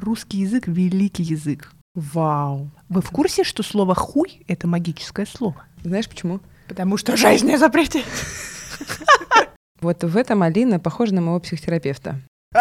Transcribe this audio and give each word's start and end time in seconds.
Русский 0.00 0.38
язык— 0.38 0.66
великий 0.66 1.22
язык. 1.22 1.72
Вау. 1.94 2.70
Вы 2.88 3.02
в 3.02 3.10
курсе, 3.10 3.44
что 3.44 3.62
слово 3.62 3.94
«хуй»— 3.94 4.42
это 4.48 4.66
магическое 4.66 5.26
слово? 5.26 5.66
Знаешь 5.84 6.08
почему? 6.08 6.40
Потому 6.68 6.96
что 6.96 7.16
жизнь 7.18 7.46
не 7.46 7.58
запретит. 7.58 8.04
Вот 9.82 10.04
в 10.04 10.14
этом 10.18 10.42
Алина 10.42 10.78
похожа 10.78 11.14
на 11.14 11.22
моего 11.22 11.40
психотерапевта. 11.40 12.20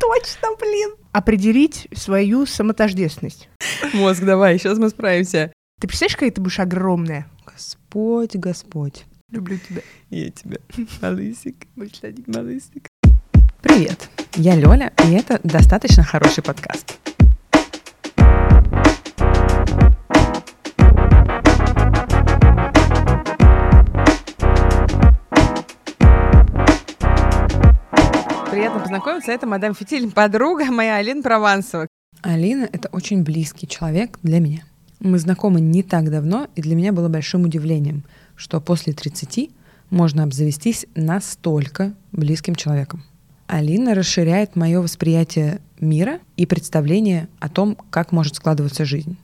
Точно, 0.00 0.48
блин. 0.58 0.94
Определить 1.12 1.88
свою 1.94 2.46
самотождественность. 2.46 3.50
Мозг, 3.92 4.22
давай, 4.24 4.58
сейчас 4.58 4.78
мы 4.78 4.88
справимся. 4.88 5.52
Ты 5.78 5.88
представляешь, 5.88 6.16
какая 6.16 6.30
ты 6.30 6.40
будешь 6.40 6.58
огромная? 6.58 7.28
Господь, 7.44 8.34
Господь. 8.34 9.04
Люблю 9.30 9.58
тебя. 9.58 9.82
Я 10.08 10.30
тебя, 10.30 10.56
малысик, 11.02 11.66
Мальчик. 11.74 12.26
малысик. 12.26 12.88
Привет, 13.68 14.08
я 14.36 14.54
Лёля, 14.54 14.92
и 15.04 15.12
это 15.12 15.40
достаточно 15.42 16.04
хороший 16.04 16.40
подкаст. 16.40 16.98
Приятно 28.52 28.80
познакомиться. 28.80 29.32
Это 29.32 29.48
мадам 29.48 29.74
Фитиль, 29.74 30.12
подруга 30.12 30.66
моя 30.66 30.98
Алина 30.98 31.20
Провансова. 31.20 31.88
Алина— 32.22 32.68
это 32.72 32.88
очень 32.92 33.24
близкий 33.24 33.66
человек 33.66 34.20
для 34.22 34.38
меня. 34.38 34.62
Мы 35.00 35.18
знакомы 35.18 35.60
не 35.60 35.82
так 35.82 36.08
давно, 36.08 36.46
и 36.54 36.62
для 36.62 36.76
меня 36.76 36.92
было 36.92 37.08
большим 37.08 37.42
удивлением, 37.42 38.04
что 38.36 38.60
после 38.60 38.92
30 38.92 39.50
можно 39.90 40.22
обзавестись 40.22 40.86
настолько 40.94 41.94
близким 42.12 42.54
человеком. 42.54 43.02
Алина 43.46 43.94
расширяет 43.94 44.56
мое 44.56 44.80
восприятие 44.80 45.60
мира 45.78 46.20
и 46.36 46.46
представление 46.46 47.28
о 47.38 47.48
том, 47.48 47.76
как 47.90 48.12
может 48.12 48.36
складываться 48.36 48.84
жизнь. 48.84 49.16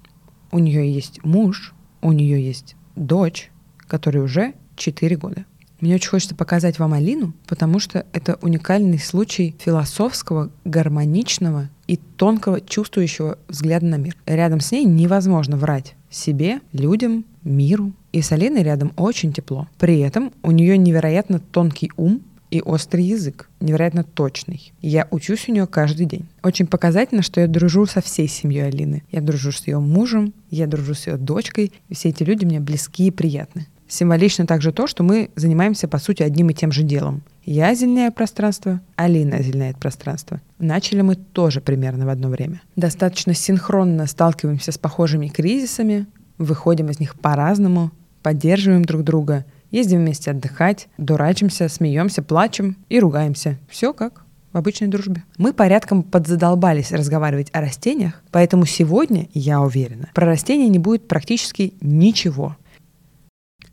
У 0.51 0.59
нее 0.59 0.93
есть 0.93 1.25
муж, 1.25 1.75
у 2.03 2.13
нее 2.13 2.45
есть 2.45 2.77
дочь, 2.95 3.51
которой 3.79 4.19
уже 4.19 4.55
4 4.77 5.17
года. 5.17 5.45
Мне 5.81 5.97
очень 5.97 6.11
хочется 6.11 6.37
показать 6.37 6.79
вам 6.79 6.93
Алину, 6.93 7.35
потому 7.49 7.81
что 7.81 8.07
это 8.13 8.39
уникальный 8.41 9.01
случай 9.01 9.57
философского, 9.59 10.53
гармоничного 10.65 11.71
и 11.89 11.97
тонкого 11.97 12.61
чувствующего 12.61 13.37
взгляда 13.49 13.87
на 13.87 13.97
мир. 13.97 14.17
Рядом 14.25 14.61
с 14.61 14.71
ней 14.71 14.85
невозможно 14.85 15.57
врать 15.57 15.97
себе, 16.09 16.61
людям, 16.73 17.25
миру. 17.43 17.93
И 18.13 18.23
с 18.23 18.31
Алиной 18.31 18.63
рядом 18.63 18.93
очень 18.97 19.33
тепло. 19.33 19.67
При 19.79 19.99
этом 19.99 20.33
у 20.45 20.53
нее 20.53 20.79
невероятно 20.79 21.41
тонкий 21.41 21.91
ум 21.97 22.23
и 22.53 22.61
острый 22.61 23.05
язык, 23.05 23.49
невероятно 23.61 24.05
точный. 24.05 24.73
Я 24.83 25.09
учусь 25.11 25.49
у 25.49 25.53
нее 25.53 25.67
каждый 25.67 26.05
день. 26.05 26.29
Очень 26.43 26.67
показательно, 26.67 27.23
что 27.23 27.41
я 27.41 27.49
дружу 27.49 27.87
со 27.87 28.03
всей 28.03 28.29
семьей 28.29 28.67
Алины. 28.67 29.03
Я 29.11 29.23
дружу 29.23 29.53
с 29.53 29.67
ее 29.67 29.81
мужем, 29.81 30.35
я 30.51 30.67
дружу 30.67 30.93
с 30.93 31.07
ее 31.07 31.17
дочкой, 31.17 31.73
все 31.91 32.11
эти 32.11 32.23
люди 32.25 32.45
мне 32.45 32.61
близки 32.61 33.07
и 33.07 33.11
приятны. 33.11 33.69
Символично 33.89 34.47
также 34.47 34.71
то, 34.71 34.87
что 34.87 35.03
мы 35.03 35.31
занимаемся, 35.35 35.89
по 35.89 35.99
сути, 35.99 36.23
одним 36.23 36.51
и 36.51 36.55
тем 36.55 36.73
же 36.73 36.83
делом. 36.83 37.23
Я 37.45 37.71
озеленяю 37.71 38.13
пространство, 38.13 38.83
Алина 38.97 39.37
озеленяет 39.37 39.79
пространство. 39.79 40.41
Начали 40.59 41.01
мы 41.01 41.15
тоже 41.15 41.63
примерно 41.63 42.05
в 42.05 42.11
одно 42.11 42.29
время. 42.29 42.61
Достаточно 42.77 43.33
синхронно 43.33 44.07
сталкиваемся 44.07 44.73
с 44.73 44.79
похожими 44.79 45.29
кризисами, 45.29 46.07
выходим 46.37 46.91
из 46.91 47.01
них 47.01 47.15
по-разному, 47.19 47.93
поддерживаем 48.23 48.85
друг 48.85 49.05
друга, 49.05 49.47
ездим 49.73 49.99
вместе 49.99 50.31
отдыхать, 50.31 50.89
дурачимся, 50.99 51.69
смеемся, 51.69 52.23
плачем 52.23 52.77
и 52.89 53.01
ругаемся. 53.01 53.59
Все 53.69 53.93
как 53.93 54.25
в 54.53 54.57
обычной 54.57 54.89
дружбе. 54.89 55.25
Мы 55.39 55.53
порядком 55.53 56.03
подзадолбались 56.03 56.93
разговаривать 56.93 57.49
о 57.53 57.61
растениях, 57.61 58.23
поэтому 58.31 58.67
сегодня, 58.67 59.29
я 59.33 59.61
уверена, 59.61 60.11
про 60.15 60.27
растения 60.27 60.69
не 60.69 60.79
будет 60.79 61.09
практически 61.09 61.75
ничего. 61.81 62.57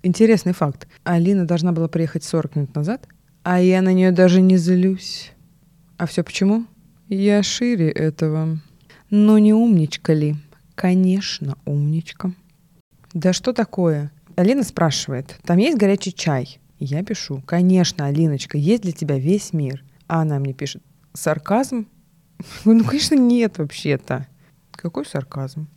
Интересный 0.02 0.54
факт. 0.54 0.88
Алина 1.04 1.46
должна 1.46 1.74
была 1.74 1.90
приехать 1.90 2.24
40 2.24 2.56
минут 2.56 2.76
назад, 2.76 3.08
а 3.44 3.60
я 3.62 3.82
на 3.82 3.92
нее 3.94 4.12
даже 4.12 4.42
не 4.42 4.58
злюсь. 4.58 5.34
А 5.98 6.06
все 6.06 6.24
почему? 6.24 6.66
Я 7.10 7.44
шире 7.44 7.90
этого. 7.90 8.60
Ну 9.10 9.38
не 9.38 9.54
умничка 9.54 10.14
ли? 10.14 10.36
Конечно, 10.76 11.58
умничка. 11.66 12.32
Да 13.14 13.34
что 13.34 13.52
такое? 13.52 14.12
Алина 14.40 14.64
спрашивает, 14.64 15.38
там 15.44 15.58
есть 15.58 15.78
горячий 15.78 16.14
чай? 16.14 16.62
Я 16.78 17.04
пишу, 17.04 17.44
конечно, 17.46 18.06
Алиночка, 18.06 18.58
есть 18.58 18.84
для 18.84 18.94
тебя 18.94 19.20
весь 19.20 19.52
мир. 19.52 19.84
А 20.08 20.22
она 20.22 20.40
мне 20.40 20.54
пишет, 20.54 20.82
сарказм? 21.12 21.88
Ну, 22.64 22.86
конечно, 22.86 23.16
нет 23.16 23.58
вообще-то. 23.58 24.28
Какой 24.72 25.06
сарказм? 25.06 25.68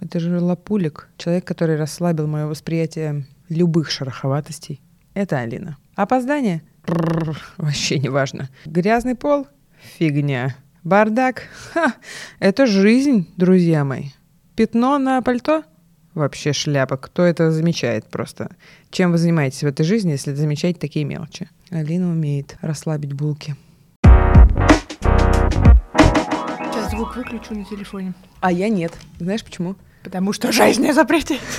Это 0.00 0.20
же 0.20 0.38
Лапулик, 0.38 1.08
человек, 1.16 1.46
который 1.46 1.76
расслабил 1.76 2.26
мое 2.26 2.44
восприятие 2.44 3.26
любых 3.48 3.90
шероховатостей. 3.90 4.82
Это 5.14 5.38
Алина. 5.38 5.78
Опоздание? 5.94 6.60
Вообще 7.56 7.98
не 7.98 8.10
важно. 8.10 8.50
Грязный 8.66 9.14
пол? 9.14 9.46
Фигня. 9.96 10.56
Бардак? 10.84 11.44
Ха, 11.72 11.94
это 12.38 12.66
жизнь, 12.66 13.32
друзья 13.38 13.82
мои. 13.82 14.10
Пятно 14.56 14.98
на 14.98 15.22
пальто? 15.22 15.64
Вообще 16.14 16.52
шляпа. 16.52 16.96
Кто 16.96 17.22
это 17.22 17.52
замечает 17.52 18.06
просто? 18.06 18.50
Чем 18.90 19.12
вы 19.12 19.18
занимаетесь 19.18 19.62
в 19.62 19.66
этой 19.66 19.84
жизни, 19.84 20.10
если 20.10 20.34
замечаете 20.34 20.80
такие 20.80 21.04
мелочи? 21.04 21.48
Алина 21.70 22.10
умеет 22.10 22.56
расслабить 22.62 23.12
булки. 23.12 23.54
Сейчас 26.58 26.90
звук 26.90 27.16
выключу 27.16 27.54
на 27.54 27.64
телефоне. 27.64 28.12
А 28.40 28.50
я 28.50 28.68
нет. 28.68 28.92
Знаешь 29.20 29.44
почему? 29.44 29.76
Потому 30.02 30.32
что 30.32 30.50
жизнь 30.50 30.82
не 30.82 30.92
запретит. 30.92 31.40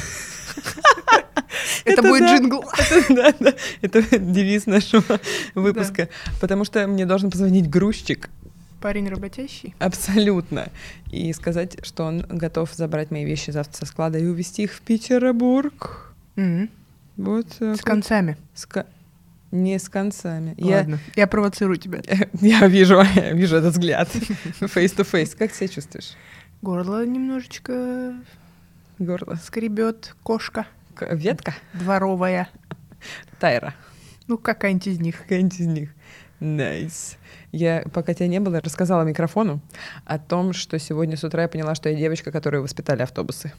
Это 1.86 2.02
будет 2.02 2.22
да. 2.22 2.36
джингл. 2.36 2.66
Да, 3.10 3.34
да. 3.40 3.54
Это 3.82 4.20
девиз 4.20 4.66
нашего 4.66 5.20
выпуска. 5.56 6.10
Потому 6.40 6.66
что 6.66 6.86
мне 6.88 7.06
должен 7.06 7.32
позвонить 7.32 7.70
грузчик. 7.70 8.30
Парень 8.82 9.08
работящий. 9.10 9.76
Абсолютно. 9.80 10.70
И 11.12 11.32
сказать, 11.34 11.86
что 11.86 12.04
он 12.04 12.22
готов 12.28 12.74
забрать 12.74 13.12
мои 13.12 13.24
вещи 13.26 13.52
завтра 13.52 13.78
со 13.78 13.86
склада 13.86 14.18
и 14.20 14.26
увезти 14.26 14.64
их 14.64 14.74
в 14.74 14.82
Петербург. 14.82 16.14
Мгм. 16.36 16.70
Вот. 17.18 17.48
так 17.60 17.78
С 17.78 17.82
концами. 17.82 18.38
С 18.56 18.66
ко- 18.66 18.88
Не 19.52 19.78
с 19.78 19.88
концами. 19.90 20.56
Я, 20.58 20.78
Ладно, 20.78 21.00
я 21.16 21.28
провоцирую 21.28 21.78
тебя. 21.78 22.02
я 22.42 22.68
вижу, 22.68 23.02
я 23.16 23.34
вижу 23.34 23.58
этот 23.58 23.74
взгляд. 23.74 24.10
Face 24.62 24.96
to 24.96 25.06
face. 25.10 25.36
Как 25.38 25.54
себя 25.54 25.68
чувствуешь? 25.68 26.14
Горло 26.64 27.06
немножечко 27.06 28.16
Горло. 28.98 29.36
скребет 29.44 30.16
кошка 30.24 30.66
К- 30.96 31.14
Ветка? 31.14 31.54
дворовая. 31.74 32.50
Тайра. 33.40 33.74
Ну, 34.28 34.38
какая-нибудь 34.38 34.88
из 34.88 35.00
них. 35.00 35.18
Какая-нибудь 35.24 35.60
из 35.60 35.68
них. 35.68 35.90
Nice. 36.42 37.18
Я, 37.54 37.84
пока 37.94 38.14
тебя 38.14 38.28
не 38.28 38.40
было, 38.40 38.60
рассказала 38.60 39.04
микрофону 39.04 39.62
о 40.06 40.20
том, 40.20 40.52
что 40.54 40.78
сегодня 40.80 41.16
с 41.16 41.24
утра 41.24 41.44
я 41.44 41.48
поняла, 41.48 41.76
что 41.76 41.88
я 41.90 41.96
девочка, 41.96 42.32
которую 42.32 42.64
воспитали 42.64 43.02
автобусы. 43.04 43.54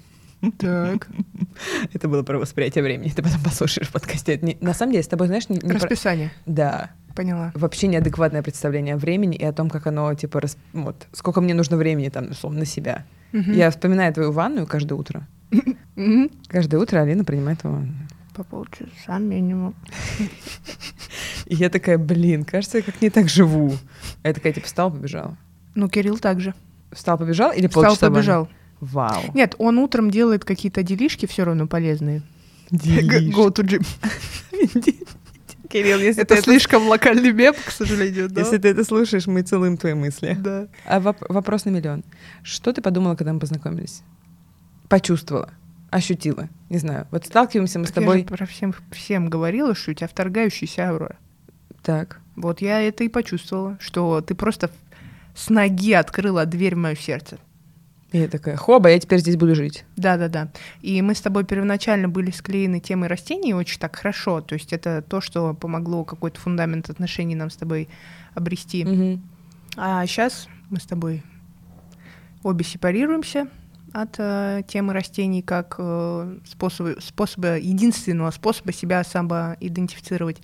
Так. 0.58 1.08
Это 1.92 2.08
было 2.08 2.22
про 2.24 2.38
восприятие 2.38 2.82
времени. 2.82 3.08
Ты 3.10 3.22
потом 3.22 3.40
послушаешь 3.44 3.88
в 3.88 3.92
подкасте. 3.92 4.38
Не- 4.42 4.58
На 4.60 4.74
самом 4.74 4.92
деле, 4.92 5.04
с 5.04 5.08
тобой, 5.08 5.28
знаешь, 5.28 5.48
не, 5.48 5.54
не 5.56 5.60
про- 5.60 5.74
Расписание. 5.74 6.32
Да. 6.46 6.90
Поняла. 7.14 7.52
Вообще 7.54 7.86
неадекватное 7.86 8.42
представление 8.42 8.94
о 8.94 8.98
времени 8.98 9.36
и 9.36 9.44
о 9.44 9.52
том, 9.52 9.70
как 9.70 9.86
оно, 9.86 10.12
типа, 10.14 10.40
рас- 10.40 10.56
вот, 10.72 11.06
сколько 11.12 11.40
мне 11.40 11.54
нужно 11.54 11.76
времени, 11.76 12.08
там, 12.08 12.30
условно, 12.30 12.60
на 12.60 12.64
себя. 12.66 13.04
Мгм. 13.32 13.52
Я 13.52 13.70
вспоминаю 13.70 14.12
твою 14.12 14.32
ванную 14.32 14.66
каждое 14.66 14.94
утро. 14.94 15.26
Каждое 16.48 16.78
утро 16.80 17.00
Алина 17.00 17.24
принимает 17.24 17.62
ванну. 17.64 17.92
По 18.34 18.44
полчаса 18.44 19.18
минимум. 19.18 19.74
И 21.46 21.54
я 21.54 21.68
такая, 21.68 21.98
блин, 21.98 22.44
кажется, 22.44 22.78
я 22.78 22.82
как 22.82 23.00
не 23.02 23.10
так 23.10 23.28
живу. 23.28 23.74
А 24.22 24.28
я 24.28 24.34
такая, 24.34 24.52
типа, 24.52 24.66
встал, 24.66 24.90
побежал. 24.90 25.36
Ну, 25.74 25.88
Кирилл 25.88 26.18
также. 26.18 26.54
Встал, 26.92 27.18
побежал 27.18 27.52
или 27.52 27.66
Встал, 27.66 27.82
полчаса 27.84 28.06
ванны? 28.06 28.16
побежал. 28.16 28.48
Вау. 28.80 29.22
Нет, 29.34 29.54
он 29.58 29.78
утром 29.78 30.10
делает 30.10 30.44
какие-то 30.44 30.82
делишки 30.82 31.26
все 31.26 31.44
равно 31.44 31.66
полезные. 31.66 32.22
Делишь. 32.70 33.34
Go 33.34 33.48
to 33.54 33.62
gym. 33.64 33.86
Кирилл, 35.68 35.98
если 36.00 36.22
Это 36.22 36.36
ты 36.36 36.42
слишком 36.42 36.86
локальный 36.88 37.32
мем, 37.32 37.54
к 37.54 37.70
сожалению, 37.70 38.28
да? 38.28 38.42
Если 38.42 38.58
ты 38.58 38.68
это 38.68 38.84
слушаешь, 38.84 39.26
мы 39.26 39.42
целуем 39.42 39.76
твои 39.78 39.94
мысли. 39.94 40.36
Да. 40.38 40.68
А 40.84 41.00
воп- 41.00 41.24
вопрос 41.28 41.64
на 41.64 41.70
миллион. 41.70 42.04
Что 42.42 42.72
ты 42.74 42.82
подумала, 42.82 43.14
когда 43.14 43.32
мы 43.32 43.40
познакомились? 43.40 44.02
Почувствовала? 44.88 45.50
Ощутила? 45.92 46.48
Не 46.70 46.78
знаю. 46.78 47.06
Вот 47.10 47.26
сталкиваемся 47.26 47.78
мы 47.78 47.84
с 47.84 47.88
Так 47.88 47.98
я 47.98 48.02
тобой... 48.02 48.20
же 48.20 48.24
про 48.24 48.46
всем, 48.46 48.74
всем 48.92 49.28
говорила, 49.28 49.74
что 49.74 49.90
у 49.90 49.94
тебя 49.94 50.08
вторгающаяся 50.08 50.88
аура. 50.88 51.16
Так. 51.82 52.18
Вот 52.34 52.62
я 52.62 52.80
это 52.80 53.04
и 53.04 53.08
почувствовала, 53.08 53.76
что 53.78 54.22
ты 54.22 54.34
просто 54.34 54.70
с 55.34 55.50
ноги 55.50 55.92
открыла 55.92 56.46
дверь 56.46 56.76
в 56.76 56.78
мое 56.78 56.94
сердце. 56.94 57.36
И 58.10 58.18
я 58.18 58.28
такая, 58.28 58.56
хоба, 58.56 58.88
я 58.88 58.98
теперь 58.98 59.18
здесь 59.18 59.36
буду 59.36 59.54
жить. 59.54 59.84
Да-да-да. 59.96 60.50
И 60.80 61.02
мы 61.02 61.14
с 61.14 61.20
тобой 61.20 61.44
первоначально 61.44 62.08
были 62.08 62.30
склеены 62.30 62.80
темой 62.80 63.10
растений 63.10 63.52
очень 63.52 63.78
так 63.78 63.94
хорошо. 63.94 64.40
То 64.40 64.54
есть 64.54 64.72
это 64.72 65.02
то, 65.02 65.20
что 65.20 65.52
помогло 65.52 66.04
какой-то 66.04 66.40
фундамент 66.40 66.88
отношений 66.88 67.34
нам 67.34 67.50
с 67.50 67.56
тобой 67.56 67.90
обрести. 68.32 68.86
Мгм. 68.86 69.22
А 69.76 70.06
сейчас 70.06 70.48
мы 70.70 70.80
с 70.80 70.84
тобой 70.84 71.22
обе 72.42 72.64
сепарируемся 72.64 73.46
от 73.92 74.16
э, 74.18 74.62
темы 74.66 74.92
растений 74.92 75.42
как 75.42 75.76
э, 75.78 76.38
способа, 76.46 76.96
способа, 77.00 77.58
единственного 77.58 78.30
способа 78.30 78.72
себя 78.72 79.04
самоидентифицировать. 79.04 80.38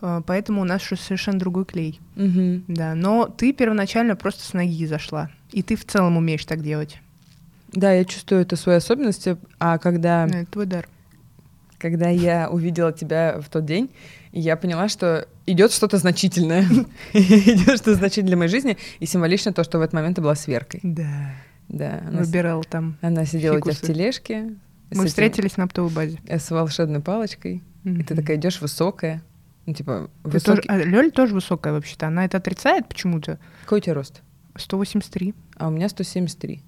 Э, 0.00 0.22
поэтому 0.26 0.60
у 0.60 0.64
нас 0.64 0.82
совершенно 0.82 1.38
другой 1.38 1.64
клей. 1.64 2.00
Мгм. 2.16 2.64
Да, 2.68 2.94
но 2.94 3.26
ты 3.26 3.52
первоначально 3.52 4.16
просто 4.16 4.44
с 4.44 4.52
ноги 4.52 4.86
зашла. 4.86 5.30
И 5.52 5.62
ты 5.62 5.76
в 5.76 5.84
целом 5.84 6.16
умеешь 6.16 6.44
так 6.44 6.62
делать. 6.62 6.98
Да, 7.72 7.92
я 7.92 8.04
чувствую 8.04 8.42
это 8.42 8.56
свои 8.56 8.76
особенности, 8.76 9.36
а 9.58 9.78
когда, 9.78 10.26
Это 10.26 10.46
твой 10.50 10.66
дар. 10.66 10.88
когда 11.78 12.08
я 12.08 12.50
увидела 12.50 12.92
тебя 12.92 13.40
в 13.40 13.48
тот 13.48 13.64
день, 13.64 13.90
я 14.30 14.56
поняла, 14.56 14.88
что 14.88 15.26
идет 15.46 15.72
что-то 15.72 15.98
значительное. 15.98 16.66
Идет 17.12 17.76
что-то 17.76 17.94
значительное 17.94 18.28
для 18.28 18.36
моей 18.36 18.50
жизни, 18.50 18.78
и 18.98 19.06
символично 19.06 19.52
то, 19.52 19.64
что 19.64 19.78
в 19.78 19.82
этот 19.82 19.92
момент 19.94 20.16
ты 20.16 20.22
была 20.22 20.34
с 20.34 20.46
Веркой. 20.46 20.80
Да. 20.82 21.32
Да, 21.68 22.02
она, 22.06 22.22
с- 22.22 22.26
Выбирал 22.26 22.64
там. 22.64 22.96
она 23.00 23.24
сидела 23.24 23.56
у 23.56 23.60
тебя 23.60 23.72
в 23.72 23.74
фикусы. 23.76 23.92
тележке. 23.92 24.54
с 24.90 24.96
Мы 24.96 25.04
этим- 25.04 25.08
встретились 25.08 25.56
на 25.56 25.64
оптовой 25.64 25.90
базе. 25.90 26.18
с 26.28 26.50
волшебной 26.50 27.00
палочкой, 27.00 27.62
и 27.84 28.02
ты 28.02 28.14
такая 28.14 28.36
идешь 28.36 28.60
высокая, 28.60 29.22
ну 29.66 29.72
типа 29.74 30.10
Ты 30.24 30.28
высокий. 30.30 30.68
тоже, 30.68 30.82
а, 30.82 30.84
Лёля 30.84 31.10
тоже 31.10 31.34
высокая 31.34 31.72
вообще-то. 31.72 32.08
Она 32.08 32.24
это 32.26 32.36
отрицает 32.36 32.88
почему-то. 32.88 33.38
Какой 33.62 33.78
у 33.78 33.80
тебя 33.80 33.94
рост? 33.94 34.20
183. 34.56 35.34
А 35.56 35.68
у 35.68 35.70
меня 35.70 35.88
173. 35.88 36.60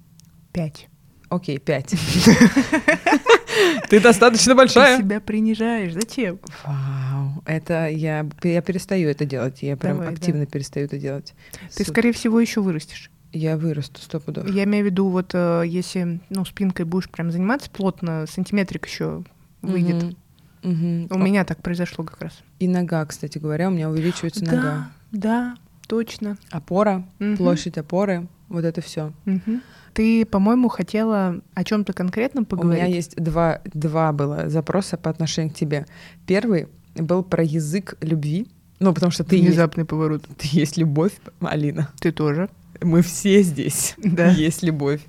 5. 0.53 0.87
Окей, 1.29 1.59
5. 1.59 1.93
Ты 3.89 3.99
достаточно 3.99 4.53
Ты 4.53 4.57
большая. 4.57 4.97
себя 4.97 5.19
принижаешь. 5.19 5.93
Зачем? 5.93 6.39
Вау, 6.65 7.43
это 7.45 7.87
я, 7.89 8.25
я 8.43 8.61
перестаю 8.61 9.09
это 9.09 9.25
делать, 9.25 9.61
я 9.61 9.77
прям 9.77 9.97
Давай, 9.97 10.09
да. 10.09 10.13
активно 10.15 10.45
перестаю 10.45 10.85
это 10.87 10.97
делать. 10.97 11.33
Ты, 11.69 11.83
Супер. 11.83 11.91
скорее 11.91 12.11
всего, 12.13 12.39
еще 12.39 12.61
вырастешь. 12.61 13.11
Я 13.37 13.57
вырасту 13.57 14.01
сто 14.01 14.21
пудов. 14.21 14.49
Я 14.49 14.63
имею 14.63 14.85
в 14.85 14.87
виду, 14.87 15.09
вот 15.09 15.31
э, 15.33 15.63
если 15.67 16.21
ну, 16.29 16.45
спинкой 16.45 16.85
будешь 16.85 17.09
прям 17.09 17.31
заниматься 17.31 17.69
плотно, 17.69 18.25
сантиметрик 18.29 18.85
еще 18.87 19.23
выйдет. 19.61 20.15
Мгм. 20.63 21.07
У 21.11 21.15
О, 21.15 21.17
меня 21.17 21.43
так 21.43 21.61
произошло 21.61 22.05
как 22.05 22.21
раз. 22.21 22.39
И 22.59 22.67
нога, 22.69 23.05
кстати 23.05 23.37
говоря, 23.37 23.67
у 23.67 23.71
меня 23.71 23.89
увеличивается 23.89 24.45
Да, 24.45 24.51
нога. 24.55 24.89
да, 25.11 25.55
точно. 25.87 26.37
Опора, 26.49 27.05
Мгм. 27.19 27.35
площадь 27.35 27.77
опоры, 27.77 28.27
вот 28.47 28.63
это 28.63 28.79
все. 28.79 29.11
Мгм. 29.25 29.61
Ты, 29.93 30.25
по-моему, 30.25 30.69
хотела 30.69 31.41
о 31.55 31.63
чем-то 31.65 31.91
конкретном 31.91 32.43
У 32.45 32.47
поговорить. 32.47 32.81
меня 32.83 32.93
есть 32.95 33.15
два, 33.17 33.59
два 33.65 34.13
было 34.13 34.49
запроса 34.49 34.95
по 34.97 35.09
отношению 35.09 35.51
к 35.53 35.55
тебе. 35.57 35.85
Первый 36.25 36.67
был 36.95 37.21
про 37.21 37.43
язык 37.43 37.95
любви. 37.99 38.47
Ну, 38.79 38.93
потому 38.93 39.11
что 39.11 39.23
ты 39.25 39.35
есть, 39.35 39.47
Внезапный 39.49 39.83
поворот. 39.85 40.23
ты 40.37 40.47
есть 40.51 40.77
любовь, 40.77 41.13
Алина. 41.41 41.89
Ты 41.99 42.11
тоже. 42.13 42.49
Мы 42.81 43.01
все 43.01 43.41
здесь. 43.41 43.95
Да. 43.97 44.29
Есть 44.31 44.63
любовь. 44.63 45.01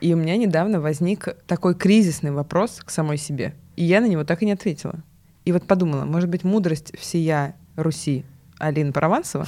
И 0.00 0.12
у 0.12 0.16
меня 0.16 0.36
недавно 0.36 0.80
возник 0.80 1.28
такой 1.46 1.74
кризисный 1.74 2.30
вопрос 2.30 2.80
к 2.84 2.90
самой 2.90 3.16
себе. 3.16 3.54
И 3.76 3.84
я 3.84 4.00
на 4.00 4.06
него 4.06 4.24
так 4.24 4.42
и 4.42 4.46
не 4.46 4.52
ответила. 4.52 5.02
И 5.44 5.52
вот 5.52 5.66
подумала, 5.66 6.04
может 6.04 6.28
быть, 6.28 6.44
мудрость 6.44 6.92
всея 6.98 7.54
Руси 7.76 8.24
Алина 8.58 8.92
Провансова 8.92 9.46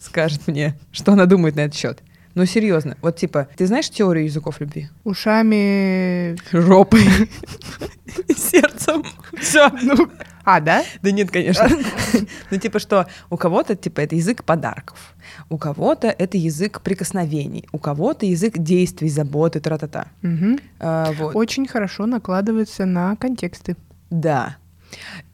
скажет 0.00 0.46
мне, 0.46 0.78
что 0.92 1.12
она 1.12 1.26
думает 1.26 1.56
на 1.56 1.60
этот 1.60 1.76
счет. 1.76 2.02
Ну, 2.34 2.46
серьезно, 2.46 2.96
вот 3.02 3.16
типа, 3.16 3.48
ты 3.56 3.66
знаешь 3.66 3.90
теорию 3.90 4.24
языков 4.24 4.60
любви? 4.60 4.88
Ушами... 5.04 6.36
Жопой. 6.52 7.02
Сердцем. 8.28 9.04
Все. 9.36 9.68
Ну, 9.82 10.08
а, 10.44 10.60
да? 10.60 10.84
Да 11.02 11.10
нет, 11.10 11.30
конечно. 11.30 11.68
Ну, 12.50 12.58
типа, 12.58 12.78
что 12.78 13.06
у 13.30 13.36
кого-то, 13.36 13.76
типа, 13.76 14.00
это 14.00 14.16
язык 14.16 14.44
подарков, 14.44 15.14
у 15.48 15.58
кого-то 15.58 16.08
это 16.08 16.36
язык 16.36 16.80
прикосновений, 16.82 17.68
у 17.72 17.78
кого-то 17.78 18.26
язык 18.26 18.58
действий, 18.58 19.08
заботы, 19.08 19.60
тра-та-та. 19.60 20.06
Мгм. 20.22 20.58
А, 20.78 21.12
вот. 21.12 21.36
Очень 21.36 21.66
хорошо 21.66 22.06
накладывается 22.06 22.84
на 22.84 23.16
контексты. 23.16 23.76
Да. 24.10 24.56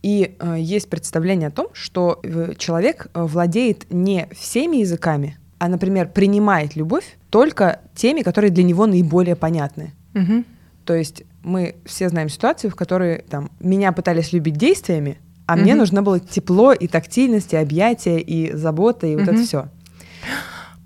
И 0.02 0.36
э, 0.38 0.56
есть 0.58 0.90
представление 0.90 1.48
о 1.48 1.50
том, 1.50 1.68
что 1.72 2.20
э, 2.22 2.54
человек 2.58 3.06
э, 3.14 3.22
владеет 3.22 3.86
не 3.90 4.28
всеми 4.32 4.78
языками, 4.78 5.38
а, 5.58 5.68
например, 5.68 6.08
принимает 6.08 6.76
любовь 6.76 7.16
только 7.30 7.80
теми, 7.94 8.22
которые 8.22 8.50
для 8.50 8.64
него 8.64 8.86
наиболее 8.86 9.36
понятны. 9.36 9.92
Мгм. 10.14 10.44
То 10.84 10.94
есть 10.94 11.24
мы 11.42 11.76
все 11.84 12.08
знаем 12.08 12.28
ситуацию, 12.28 12.70
в 12.70 12.76
которой 12.76 13.24
там 13.28 13.50
меня 13.60 13.92
пытались 13.92 14.32
любить 14.32 14.56
действиями, 14.56 15.18
а 15.46 15.56
мне 15.56 15.72
Мгм. 15.72 15.78
нужно 15.80 16.02
было 16.02 16.20
тепло 16.20 16.72
и 16.72 16.86
тактильность, 16.88 17.52
и 17.52 17.56
объятия, 17.56 18.18
и 18.18 18.54
забота, 18.54 19.06
и 19.06 19.14
вот 19.16 19.28
это 19.28 19.42
все. 19.42 19.68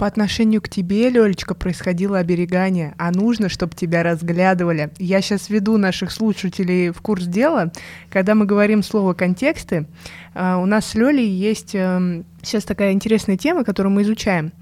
По 0.00 0.06
отношению 0.06 0.62
к 0.62 0.70
тебе, 0.70 1.10
Лёлечка, 1.10 1.52
происходило 1.52 2.16
оберегание, 2.16 2.94
а 2.96 3.10
нужно, 3.10 3.50
чтобы 3.50 3.74
тебя 3.74 4.02
разглядывали. 4.02 4.88
Я 4.96 5.20
сейчас 5.20 5.50
веду 5.50 5.76
наших 5.76 6.10
слушателей 6.10 6.88
в 6.88 7.02
курс 7.02 7.24
дела. 7.24 7.70
Когда 8.08 8.34
мы 8.34 8.46
говорим 8.46 8.82
слово 8.82 9.12
«контексты», 9.12 9.84
э, 10.32 10.54
у 10.54 10.64
нас 10.64 10.86
с 10.86 10.94
Лёлей 10.94 11.28
есть 11.28 11.72
сейчас 11.72 12.64
такая 12.64 12.92
интересная 12.92 13.36
тема, 13.36 13.62
которую 13.62 13.92
мы 13.92 14.00
изучаем. 14.00 14.52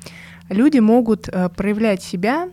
Люди 0.49 0.81
могут 0.81 1.29
э, 1.29 1.49
проявлять 1.50 2.02
себя 2.02 2.49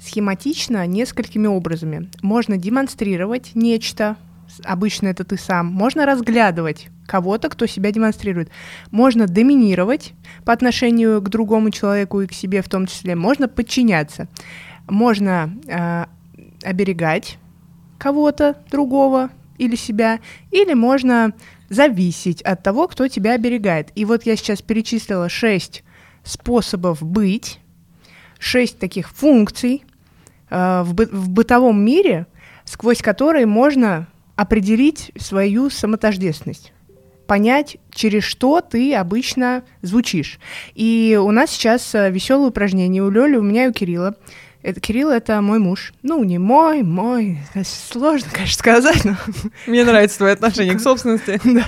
схематично 0.00 0.86
несколькими 0.86 1.46
образами. 1.46 2.08
Можно 2.22 2.56
демонстрировать 2.56 3.50
нечто, 3.54 4.16
обычно 4.64 5.08
это 5.08 5.24
ты 5.24 5.36
сам. 5.36 5.66
Можно 5.66 6.06
разглядывать 6.06 6.88
кого-то, 7.06 7.48
кто 7.48 7.66
себя 7.66 7.90
демонстрирует. 7.92 8.50
Можно 8.90 9.26
доминировать 9.26 10.14
по 10.44 10.52
отношению 10.52 11.20
к 11.20 11.28
другому 11.28 11.70
человеку 11.70 12.20
и 12.20 12.26
к 12.26 12.32
себе 12.32 12.62
в 12.62 12.68
том 12.68 12.86
числе. 12.86 13.16
Можно 13.16 13.48
подчиняться. 13.48 14.28
Можно 14.88 15.52
э, 15.66 16.06
оберегать 16.62 17.38
кого-то 17.98 18.56
другого 18.70 19.30
или 19.58 19.76
себя, 19.76 20.20
или 20.50 20.74
можно 20.74 21.32
зависеть 21.68 22.42
от 22.42 22.62
того, 22.62 22.88
кто 22.88 23.08
тебя 23.08 23.34
оберегает. 23.34 23.90
И 23.94 24.04
вот 24.04 24.24
я 24.24 24.36
сейчас 24.36 24.62
перечислила 24.62 25.28
шесть 25.28 25.84
способов 26.24 27.02
быть, 27.02 27.60
шесть 28.38 28.78
таких 28.78 29.10
функций 29.10 29.84
э, 30.48 30.82
в, 30.82 30.94
бы- 30.94 31.10
в 31.10 31.28
бытовом 31.28 31.84
мире, 31.84 32.26
сквозь 32.64 33.02
которые 33.02 33.46
можно 33.46 34.06
определить 34.40 35.12
свою 35.18 35.68
самотождественность 35.68 36.72
понять, 37.26 37.76
через 37.94 38.24
что 38.24 38.60
ты 38.60 38.92
обычно 38.92 39.62
звучишь. 39.82 40.40
И 40.74 41.16
у 41.22 41.30
нас 41.30 41.50
сейчас 41.50 41.94
веселое 41.94 42.48
упражнение 42.48 43.04
у 43.04 43.10
Лёли, 43.10 43.36
у 43.36 43.42
меня 43.42 43.66
и 43.66 43.68
у 43.68 43.72
Кирилла. 43.72 44.16
Это, 44.62 44.78
Кирилл— 44.78 45.08
это 45.10 45.40
мой 45.40 45.58
муж. 45.58 45.94
Ну, 46.02 46.22
не 46.22 46.36
мой, 46.36 46.82
мой. 46.82 47.38
Это 47.54 47.66
сложно, 47.66 48.28
конечно, 48.30 48.58
сказать, 48.58 49.04
но 49.06 49.16
Мне 49.66 49.84
нравится 49.84 50.18
твое 50.18 50.34
отношение 50.34 50.74
к 50.74 50.80
собственности. 50.80 51.40
да. 51.44 51.64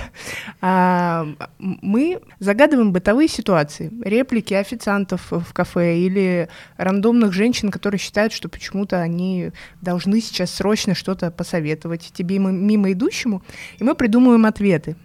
А, 0.61 1.27
мы 1.57 2.19
загадываем 2.37 2.93
бытовые 2.93 3.27
ситуации, 3.27 3.91
реплики 4.03 4.53
официантов 4.53 5.31
в 5.31 5.53
кафе 5.53 5.97
или 5.97 6.49
рандомных 6.77 7.33
женщин, 7.33 7.71
которые 7.71 7.97
считают, 7.97 8.31
что 8.31 8.47
почему-то 8.47 9.01
они 9.01 9.51
должны 9.81 10.21
сейчас 10.21 10.51
срочно 10.53 10.93
что-то 10.93 11.31
посоветовать 11.31 12.11
тебе 12.13 12.37
мимо 12.37 12.91
идущему, 12.91 13.41
и 13.79 13.83
мы 13.83 13.95
придумываем 13.95 14.45
ответы. 14.45 14.95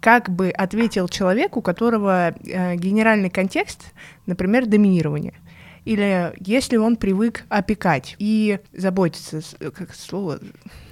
Как 0.00 0.28
бы 0.28 0.50
ответил 0.50 1.08
человек, 1.08 1.56
у 1.56 1.62
которого 1.62 2.30
э, 2.30 2.76
генеральный 2.76 3.30
контекст, 3.30 3.92
например, 4.26 4.66
доминирование. 4.66 5.34
Или 5.88 6.34
если 6.38 6.76
он 6.76 6.96
привык 6.96 7.44
опекать 7.48 8.14
и 8.18 8.58
заботиться, 8.74 9.40
как 9.58 9.94
слово, 9.94 10.38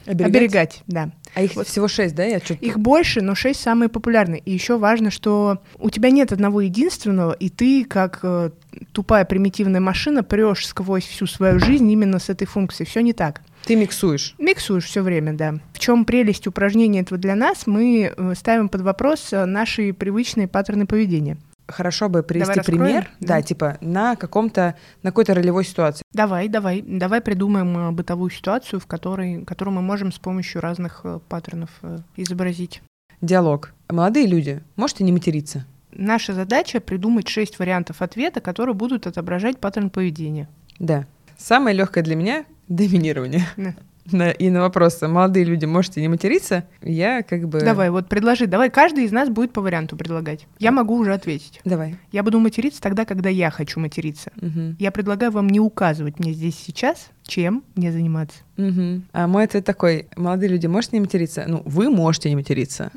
оберегать, 0.07 0.83
да. 0.87 1.11
А 1.35 1.43
их 1.43 1.55
Вот. 1.55 1.69
всего 1.69 1.87
шесть, 1.87 2.15
да? 2.15 2.25
Я 2.25 2.39
что-то... 2.39 2.65
Их 2.65 2.79
больше, 2.79 3.21
но 3.21 3.35
шесть 3.35 3.61
самые 3.61 3.91
популярные. 3.91 4.41
И 4.41 4.53
еще 4.53 4.79
важно, 4.79 5.11
что 5.11 5.59
у 5.79 5.91
тебя 5.91 6.11
нет 6.11 6.33
одного 6.33 6.63
единственного, 6.63 7.33
и 7.33 7.51
ты, 7.51 7.85
как 7.85 8.21
э, 8.23 8.53
тупая 8.93 9.27
примитивная 9.27 9.81
машина, 9.81 10.23
прешь 10.25 10.67
сквозь 10.67 11.05
всю 11.05 11.27
свою 11.27 11.59
жизнь 11.59 11.91
именно 11.91 12.19
с 12.19 12.31
этой 12.31 12.47
функцией. 12.47 12.89
Все 12.89 13.01
не 13.01 13.13
так. 13.13 13.43
Ты 13.67 13.77
миксуешь. 13.77 14.35
Миксуешь 14.39 14.85
все 14.85 15.03
время, 15.03 15.35
да. 15.35 15.57
В 15.75 15.79
чем 15.79 16.07
прелесть 16.07 16.47
упражнения 16.47 17.01
этого 17.01 17.19
для 17.19 17.35
нас? 17.35 17.67
Мы 17.67 18.15
э, 18.17 18.35
ставим 18.35 18.71
под 18.71 18.81
вопрос 18.81 19.31
э, 19.33 19.45
наши 19.45 19.93
привычные 19.93 20.49
паттерны 20.49 20.87
поведения. 20.87 21.37
Хорошо 21.69 22.09
бы 22.09 22.23
привести 22.23 22.47
Давай 22.47 22.57
раскроем? 22.59 22.83
пример, 22.85 23.11
да, 23.21 23.27
Да. 23.37 23.43
типа 23.43 23.79
на 23.81 24.15
каком-то, 24.17 24.77
на 25.03 25.11
какой-то 25.11 25.35
ролевой 25.35 25.65
ситуации. 25.65 26.03
Давай, 26.13 26.49
давай, 26.49 26.83
давай 26.83 27.21
придумаем 27.21 27.77
э, 27.77 27.91
бытовую 27.91 28.31
ситуацию, 28.31 28.79
в 28.79 28.87
которой, 28.87 29.45
которую 29.45 29.75
мы 29.75 29.83
можем 29.83 30.13
с 30.13 30.19
помощью 30.19 30.61
разных 30.61 31.01
э, 31.05 31.19
паттернов 31.29 31.71
э, 31.83 31.99
изобразить. 32.17 32.83
Диалог. 33.21 33.73
Молодые 33.89 34.27
люди, 34.27 34.63
можете 34.77 35.03
не 35.03 35.11
материться? 35.13 35.65
Наша 35.91 36.35
задача 36.35 36.79
придумать 36.81 37.27
шесть 37.29 37.59
вариантов 37.59 38.03
ответа, 38.03 38.41
которые 38.41 38.75
будут 38.75 39.07
отображать 39.07 39.59
паттерн 39.59 39.91
поведения. 39.91 40.49
Да. 40.79 41.07
Самое 41.39 41.75
легкое 41.77 42.05
для 42.05 42.15
меня— 42.17 42.45
доминирование. 42.69 43.47
Да. 43.57 43.75
На, 44.13 44.31
и 44.31 44.51
на 44.51 44.61
вопрос, 44.61 45.01
молодые 45.03 45.45
люди, 45.45 45.65
можете 45.65 46.01
не 46.01 46.09
материться, 46.09 46.65
я 46.83 47.23
как 47.23 47.49
бы... 47.49 47.61
Давай, 47.61 47.91
вот 47.91 48.09
предложи, 48.09 48.47
давай, 48.47 48.71
каждый 48.71 49.05
из 49.05 49.13
нас 49.13 49.29
будет 49.29 49.53
по 49.53 49.61
варианту 49.61 49.97
предлагать. 49.97 50.47
Я 50.59 50.73
могу 50.73 50.97
уже 50.97 51.13
ответить. 51.15 51.61
Давай. 51.65 51.97
Я 52.13 52.23
буду 52.23 52.39
материться 52.41 52.81
тогда, 52.81 53.05
когда 53.05 53.29
я 53.29 53.51
хочу 53.51 53.81
материться. 53.81 54.33
Угу. 54.41 54.77
Я 54.79 54.91
предлагаю 54.91 55.33
вам 55.33 55.49
не 55.49 55.61
указывать 55.61 56.19
мне 56.19 56.33
здесь 56.33 56.57
сейчас, 56.57 57.11
чем 57.23 57.65
не 57.75 57.91
заниматься. 57.91 58.39
Угу. 58.57 59.03
А 59.13 59.27
мой 59.27 59.45
ответ 59.45 59.65
такой, 59.65 60.09
молодые 60.17 60.51
люди, 60.51 60.67
можете 60.67 60.97
не 60.97 61.01
материться? 61.01 61.45
Ну, 61.47 61.63
вы 61.65 61.91
можете 61.91 62.29
не 62.29 62.37
материться, 62.37 62.91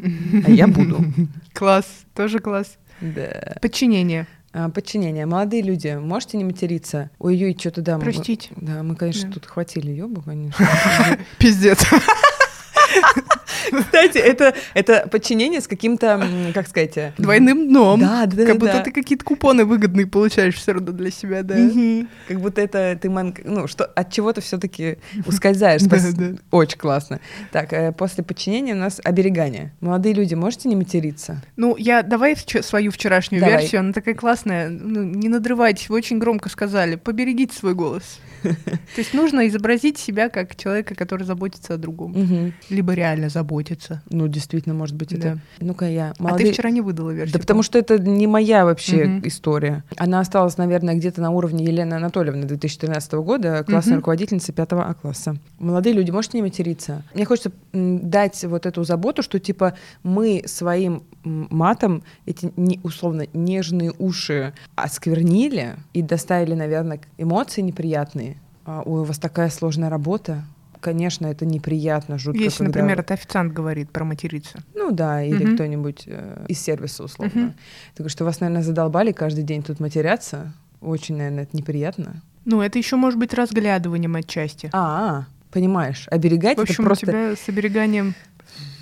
а 0.46 0.52
я 0.52 0.68
буду. 0.68 1.04
Класс, 1.54 1.86
тоже 2.14 2.40
класс. 2.40 2.78
Да. 3.02 3.56
Подчинение. 3.62 4.28
А, 4.52 4.70
подчинение. 4.70 5.26
Молодые 5.26 5.62
люди, 5.62 5.96
можете 6.00 6.38
не 6.38 6.44
материться? 6.44 7.12
Ой-ой, 7.20 7.56
что-то 7.60 7.82
да. 7.82 7.98
мы- 7.98 8.04
Простите. 8.04 8.50
Да, 8.56 8.82
мы, 8.84 8.96
конечно, 8.96 9.28
Да. 9.30 9.34
тут 9.36 9.46
хватили 9.46 9.92
ёбу, 9.92 10.22
конечно. 10.22 10.66
Пиздец. 11.38 11.84
Кстати, 13.72 14.18
это, 14.18 14.54
это 14.74 15.08
подчинение 15.12 15.62
с 15.62 15.68
каким-то, 15.68 16.26
как 16.54 16.68
сказать... 16.68 16.98
э, 16.98 17.14
Двойным 17.18 17.68
дном. 17.68 18.00
Да, 18.00 18.26
да, 18.26 18.46
Как 18.46 18.58
будто 18.58 18.74
да. 18.74 18.82
ты 18.84 18.92
какие-то 18.92 19.24
купоны 19.26 19.66
выгодные 19.66 20.08
получаешь 20.08 20.56
все 20.56 20.74
равно 20.74 20.92
для 20.92 21.12
себя, 21.12 21.44
да. 21.44 21.56
Мгм. 21.56 22.08
Как 22.28 22.40
будто 22.40 22.62
это 22.62 22.98
ты 23.02 23.10
ман- 23.10 23.36
ну 23.44 23.68
что 23.68 23.86
от 23.86 24.12
чего-то 24.12 24.42
все-таки 24.42 24.98
ускользаешь. 25.26 25.82
Да, 25.90 25.98
Спас- 25.98 26.14
да. 26.14 26.36
Очень 26.52 26.78
классно. 26.78 27.20
Так, 27.52 27.74
э, 27.74 27.92
после 27.92 28.24
подчинения 28.24 28.74
у 28.74 28.78
нас 28.78 29.00
оберегание. 29.04 29.74
Молодые 29.82 30.14
люди, 30.14 30.34
можете 30.36 30.70
не 30.70 30.76
материться? 30.76 31.42
Ну, 31.56 31.76
я 31.78 32.02
давай 32.04 32.34
вч- 32.34 32.62
свою 32.64 32.92
вчерашнюю 32.92 33.42
Давай. 33.42 33.58
версию, 33.62 33.82
она 33.82 33.94
такая 33.94 34.16
классная. 34.16 34.70
Ну, 34.70 35.04
не 35.04 35.30
надрывайтесь, 35.30 35.90
вы 35.90 35.98
очень 35.98 36.20
громко 36.20 36.50
сказали. 36.50 36.96
Поберегите 36.96 37.56
свой 37.58 37.74
голос. 37.76 38.20
То 38.44 38.98
есть 38.98 39.14
нужно 39.14 39.48
изобразить 39.48 39.98
себя 39.98 40.30
как 40.30 40.56
человека, 40.56 40.96
который 40.96 41.24
заботится 41.24 41.74
о 41.76 41.78
другом. 41.78 42.12
Мгм. 42.12 42.54
Либо 42.70 42.94
реально 42.94 43.30
заботится. 43.30 44.02
Ну 44.10 44.28
действительно, 44.28 44.76
может 44.76 44.96
быть 44.96 45.12
это. 45.14 45.22
Да. 45.60 45.66
Ну-ка 45.66 45.86
я. 45.86 46.14
А 46.18 46.24
Молодые... 46.24 46.48
ты 46.48 46.54
вчера 46.54 46.70
не 46.70 46.82
выдала 46.82 47.12
версию. 47.12 47.34
Да 47.34 47.40
потому 47.40 47.64
что 47.64 47.78
это 47.80 47.98
не 48.00 48.28
моя 48.28 48.66
вообще 48.66 49.06
Мгм. 49.06 49.28
история. 49.28 49.84
Она 49.98 50.20
осталась, 50.20 50.58
наверное, 50.58 50.96
где-то 50.96 51.22
на 51.22 51.32
уровне 51.32 51.66
Елены 51.66 51.96
Анатольевны 51.96 52.46
2013 52.46 53.14
года, 53.14 53.64
классная 53.64 53.94
Мгм. 53.94 54.00
руководительница 54.00 54.54
5 54.54 54.84
А 54.90 54.94
класса. 54.94 55.38
Молодые 55.60 55.94
люди, 55.94 56.12
можете 56.12 56.38
не 56.38 56.42
материться? 56.44 57.04
Мне 57.14 57.26
хочется 57.26 57.52
дать 57.74 58.44
вот 58.46 58.66
эту 58.66 58.84
заботу, 58.84 59.22
что 59.24 59.40
типа 59.40 59.74
мы 60.04 60.44
своим 60.46 61.04
матом 61.24 62.04
эти 62.26 62.52
не, 62.56 62.80
условно 62.84 63.26
нежные 63.34 63.92
уши 64.00 64.54
осквернили 64.76 65.76
и 65.94 66.02
доставили, 66.02 66.54
наверное, 66.56 67.00
эмоции 67.18 67.62
неприятные. 67.62 68.29
А, 68.72 68.84
Ой, 68.86 69.02
у 69.02 69.04
вас 69.04 69.18
такая 69.18 69.50
сложная 69.50 69.90
работа. 69.90 70.44
Конечно, 70.80 71.26
это 71.26 71.44
неприятно, 71.44 72.20
жутко. 72.20 72.40
Если, 72.40 72.64
когда- 72.64 72.80
например, 72.82 73.00
это 73.00 73.16
официант 73.16 73.52
говорит 73.52 73.90
про 73.90 74.06
материться. 74.06 74.60
ну 74.76 74.92
да, 74.92 75.24
или 75.24 75.44
Мгм. 75.44 75.56
кто-нибудь 75.56 76.04
э, 76.06 76.46
из 76.48 76.60
сервиса 76.62 77.04
условно. 77.04 77.56
Ты 77.96 77.98
говоришь, 78.04 78.12
что 78.12 78.26
вас, 78.26 78.40
наверное, 78.42 78.62
задолбали 78.62 79.12
каждый 79.12 79.44
день 79.44 79.64
тут 79.64 79.80
матеряться. 79.80 80.54
Очень, 80.82 81.18
наверное, 81.18 81.44
это 81.44 81.58
неприятно. 81.58 82.22
Ну, 82.46 82.62
это 82.62 82.78
еще 82.78 82.96
может 82.96 83.18
быть 83.18 83.34
разглядыванием 83.34 84.16
отчасти. 84.16 84.70
А, 84.72 85.26
понимаешь, 85.52 86.08
оберегать 86.12 86.58
В 86.60 86.62
общем, 86.62 86.76
это 86.76 86.84
просто... 86.84 87.06
у 87.08 87.10
тебя 87.10 87.36
с 87.36 87.50
обереганием 87.50 88.14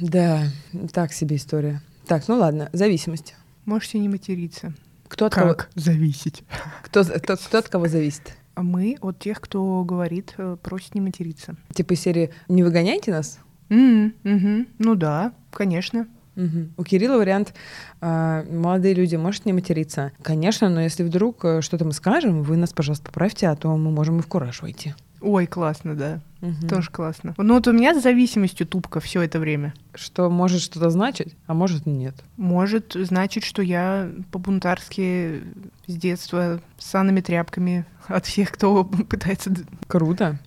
Да, 0.02 0.44
так 0.92 1.14
себе 1.14 1.38
история. 1.38 1.82
Так, 2.08 2.28
ну 2.28 2.36
ладно, 2.36 2.70
зависимость. 2.74 3.36
можете 3.66 4.00
не 4.00 4.10
материться. 4.10 4.74
Кто 5.08 5.28
от, 5.28 5.34
кого, 5.34 5.56
зависеть? 5.76 6.44
кто, 6.84 7.04
кто, 7.06 7.38
кто 7.38 7.58
от 7.58 7.70
кого 7.70 7.88
зависит? 7.88 8.34
А 8.58 8.64
мы 8.64 8.98
от 9.02 9.20
тех, 9.20 9.40
кто 9.40 9.84
говорит, 9.84 10.34
э, 10.40 10.58
просит 10.60 10.96
не 10.96 11.02
материться. 11.02 11.56
Типа 11.76 11.94
из 11.94 12.02
серии 12.02 12.32
«Не 12.48 12.64
выгоняйте 12.64 13.12
нас»? 13.12 13.38
М, 13.70 14.16
мгм. 14.24 14.68
Ну 14.80 14.96
да, 14.96 15.32
конечно. 15.52 16.08
Мгм. 16.34 16.74
У 16.76 16.84
Кирилла 16.84 17.18
вариант 17.18 17.54
а, 18.02 18.44
«Молодые 18.50 18.96
люди, 18.96 19.16
можете 19.16 19.44
не 19.46 19.54
материться?» 19.54 20.12
Конечно, 20.24 20.70
но 20.70 20.82
если 20.82 21.04
вдруг 21.04 21.46
э, 21.46 21.62
что-то 21.62 21.86
мы 21.86 21.92
скажем, 21.92 22.42
вы 22.42 22.58
нас, 22.58 22.74
пожалуйста, 22.74 23.06
поправьте, 23.06 23.48
а 23.48 23.56
то 23.56 23.78
мы 23.78 23.92
можем 23.92 24.18
и 24.18 24.22
в 24.24 24.28
кураж 24.28 24.64
войти. 24.64 24.96
Ой, 25.22 25.48
классно, 25.48 25.96
да. 25.96 26.20
Мгм. 26.42 26.68
Тоже 26.68 26.92
классно. 26.92 27.34
Ну 27.38 27.56
вот 27.56 27.68
у 27.68 27.72
меня 27.72 28.00
с 28.00 28.04
зависимостью 28.04 28.68
тупка 28.68 29.00
все 29.00 29.22
это 29.22 29.40
время. 29.40 29.74
Что 29.96 30.30
может 30.30 30.62
что-то 30.62 30.90
значить, 30.90 31.36
а 31.48 31.54
может 31.54 31.86
нет. 31.86 32.16
Может 32.38 32.94
значит, 32.96 33.44
что 33.44 33.62
я 33.62 34.12
по-бунтарски 34.32 35.44
с 35.88 35.96
детства 35.96 36.62
с 36.78 36.86
санными 36.86 37.22
тряпками 37.22 37.86
от 38.08 38.26
всех, 38.26 38.52
кто 38.52 38.84
пытается... 39.10 39.52
Круто. 39.88 40.40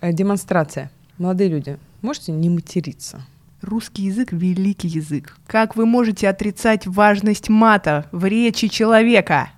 Э, 0.00 0.12
Демонстрация. 0.12 0.90
Молодые 1.18 1.50
люди, 1.50 1.78
можете 2.02 2.32
не 2.32 2.48
материться? 2.48 3.20
Русский 3.60 4.02
язык— 4.02 4.28
великий 4.32 4.88
язык. 4.88 5.36
Как 5.46 5.74
вы 5.76 5.86
можете 5.86 6.28
отрицать 6.28 6.86
важность 6.86 7.48
мата 7.48 8.06
в 8.12 8.26
речи 8.26 8.68
человека? 8.68 9.50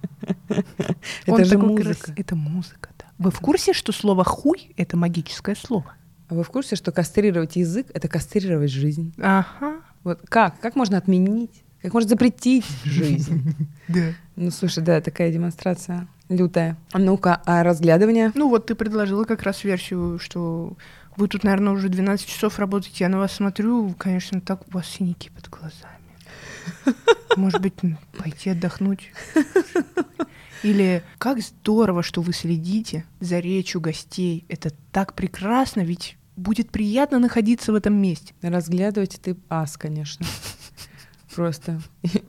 Это 1.26 1.44
же 1.44 1.58
музыка. 1.58 2.12
Это 2.16 2.36
музыка. 2.36 2.90
Вы 3.18 3.30
в 3.30 3.40
курсе, 3.40 3.72
что 3.72 3.92
слово 3.92 4.24
«хуй»— 4.24 4.72
это 4.76 4.96
магическое 4.96 5.54
слово? 5.56 5.94
А 6.28 6.34
вы 6.34 6.42
в 6.42 6.50
курсе, 6.50 6.76
что 6.76 6.92
кастрировать 6.92 7.56
язык— 7.56 7.86
это 7.94 8.08
кастрировать 8.08 8.70
жизнь? 8.70 9.14
Ага. 9.18 9.80
Вот 10.04 10.20
как? 10.28 10.60
Как 10.60 10.76
можно 10.76 10.98
отменить? 10.98 11.62
Как 11.80 11.94
можно 11.94 12.10
запретить 12.10 12.66
жизнь? 12.84 13.56
Да. 13.88 14.12
Ну, 14.34 14.50
слушай, 14.50 14.82
да, 14.82 15.00
такая 15.00 15.32
демонстрация 15.32 16.08
лютая. 16.28 16.76
А 16.92 16.98
Ну-ка, 16.98 17.40
а 17.46 17.62
разглядывание? 17.62 18.32
Ну 18.34 18.48
вот 18.48 18.66
ты 18.66 18.74
предложила 18.74 19.24
как 19.24 19.42
раз 19.42 19.62
версию, 19.62 20.18
что 20.18 20.76
вы 21.16 21.28
тут, 21.28 21.44
наверное, 21.44 21.72
уже 21.72 21.88
12 21.88 22.26
часов 22.26 22.58
работаете, 22.58 23.04
я 23.04 23.08
на 23.08 23.18
вас 23.18 23.32
смотрю, 23.32 23.94
конечно, 23.96 24.40
так 24.40 24.66
у 24.68 24.72
вас 24.72 24.86
синяки 24.86 25.30
под 25.30 25.48
глазами. 25.48 26.96
Может 27.36 27.60
быть, 27.60 27.74
пойти 28.18 28.50
отдохнуть? 28.50 29.12
Или 30.62 31.02
как 31.18 31.40
здорово, 31.40 32.02
что 32.02 32.20
вы 32.22 32.32
следите 32.32 33.04
за 33.20 33.38
речью 33.38 33.80
гостей. 33.80 34.44
Это 34.48 34.70
так 34.92 35.14
прекрасно, 35.14 35.80
ведь 35.80 36.16
будет 36.36 36.70
приятно 36.70 37.18
находиться 37.18 37.72
в 37.72 37.74
этом 37.74 37.94
месте. 37.94 38.34
Разглядывать 38.42 39.18
ты 39.22 39.36
ас, 39.48 39.76
конечно. 39.76 40.26
Просто. 41.34 41.80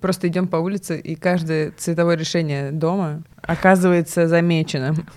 Просто 0.02 0.28
идем 0.28 0.48
по 0.48 0.58
улице, 0.58 1.00
и 1.00 1.16
каждое 1.16 1.72
цветовое 1.78 2.18
решение 2.18 2.72
дома 2.72 3.24
оказывается 3.42 4.28
замеченным. 4.28 5.08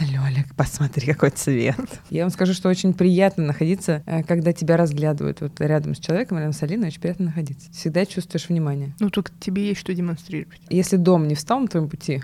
Лёля, 0.00 0.44
посмотри, 0.56 1.06
какой 1.06 1.30
цвет. 1.30 1.76
Я 2.10 2.22
вам 2.22 2.30
скажу, 2.30 2.54
что 2.54 2.68
очень 2.68 2.94
приятно 2.94 3.44
находиться, 3.44 4.02
э, 4.06 4.22
когда 4.22 4.52
тебя 4.52 4.76
разглядывают. 4.76 5.40
Вот 5.40 5.60
рядом 5.60 5.94
с 5.94 5.98
человеком, 5.98 6.38
рядом 6.38 6.52
с 6.52 6.62
Алиной, 6.62 6.88
очень 6.88 7.00
приятно 7.00 7.26
находиться. 7.26 7.70
Всегда 7.72 8.06
чувствуешь 8.06 8.48
внимание. 8.48 8.94
Ну, 9.00 9.10
только 9.10 9.32
тебе 9.40 9.68
есть 9.68 9.80
что 9.80 9.94
демонстрировать. 9.94 10.60
Если 10.70 10.96
дом 10.96 11.28
не 11.28 11.34
встал 11.34 11.60
на 11.60 11.68
твоем 11.68 11.88
пути, 11.88 12.22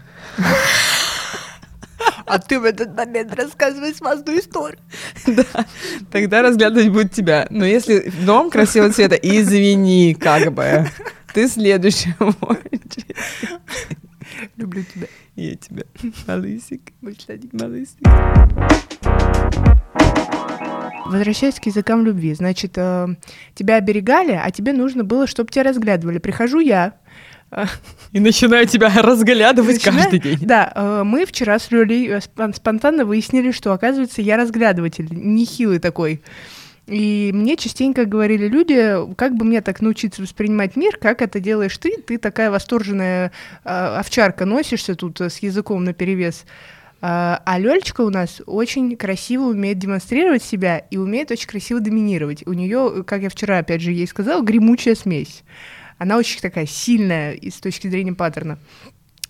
А 2.27 2.39
ты 2.39 2.61
в 2.61 2.65
этот 2.65 2.95
момент 2.95 3.35
рассказывай 3.35 3.95
смазную 3.95 4.41
историю. 4.41 4.79
тогда 6.13 6.43
разглядывать 6.43 6.91
будет 6.91 7.13
тебя. 7.13 7.47
Но 7.49 7.65
если 7.65 8.13
дом 8.25 8.51
красивого 8.51 8.93
цвета, 8.93 9.15
извини, 9.17 10.15
как 10.15 10.53
бы. 10.53 10.87
Ты 11.33 11.49
следующий 11.49 12.15
в 12.19 12.37
очереди. 12.43 13.07
Люблю 14.57 14.85
тебя. 14.95 15.07
Я 15.39 15.55
тебя. 15.55 15.85
Малысик. 16.27 16.81
Сладенький. 17.25 17.51
Малысик. 17.53 17.99
Возвращаясь 21.07 21.55
к 21.61 21.67
языкам 21.67 22.05
любви, 22.05 22.35
значит, 22.35 22.73
э, 22.77 23.07
тебя 23.55 23.77
оберегали, 23.77 24.33
а 24.33 24.51
тебе 24.51 24.73
нужно 24.73 25.05
было, 25.05 25.29
чтобы 25.29 25.51
тебя 25.53 25.63
разглядывали. 25.63 26.19
Прихожу 26.19 26.59
я. 26.59 26.95
э, 27.53 27.65
И 28.13 28.19
начинаю 28.21 28.67
тебя 28.67 28.91
разглядывать 28.97 29.77
начинаю- 29.77 30.03
каждый 30.11 30.19
день. 30.19 30.39
Да, 30.43 30.73
э, 30.75 31.03
мы 31.05 31.25
вчера 31.25 31.59
с 31.61 31.71
Лёлей 31.71 32.19
спон- 32.21 32.53
спонтанно 32.53 33.05
выяснили, 33.05 33.53
что, 33.53 33.73
оказывается, 33.73 34.21
я 34.21 34.37
разглядыватель, 34.37 35.07
нехилый 35.11 35.79
такой. 35.79 36.21
И 36.89 37.31
мне 37.35 37.57
частенько 37.59 38.07
говорили 38.07 38.49
люди, 38.49 39.15
как 39.17 39.37
бы 39.37 39.45
мне 39.45 39.61
так 39.61 39.83
научиться 39.83 40.23
воспринимать 40.23 40.75
мир, 40.75 40.97
как 40.97 41.21
это 41.21 41.39
делаешь 41.39 41.77
ты, 41.77 42.01
ты 42.01 42.17
такая 42.17 42.51
восторженная 42.51 43.31
э, 43.65 43.69
овчарка, 43.69 44.47
носишься 44.47 44.95
тут 44.95 45.21
э, 45.21 45.29
с 45.29 45.39
языком 45.41 45.85
наперевес. 45.85 46.47
А 47.03 47.43
а 47.45 47.59
Лёлечка 47.59 48.01
у 48.01 48.11
нас 48.11 48.41
очень 48.47 48.97
красиво 48.97 49.45
умеет 49.45 49.79
демонстрировать 49.79 50.43
себя 50.43 50.79
и 50.79 50.97
умеет 50.97 51.31
очень 51.31 51.47
красиво 51.47 51.79
доминировать. 51.79 52.47
У 52.47 52.55
нее, 52.55 53.05
как 53.07 53.21
я 53.21 53.29
вчера 53.29 53.59
опять 53.59 53.83
же 53.83 53.93
ей 53.93 54.07
сказала, 54.07 54.43
гремучая 54.43 54.95
смесь. 54.95 55.43
Она 55.99 56.17
очень 56.17 56.41
такая 56.41 56.65
сильная 56.65 57.33
и 57.33 57.51
с 57.51 57.57
точки 57.57 57.89
зрения 57.89 58.15
паттерна. 58.15 58.59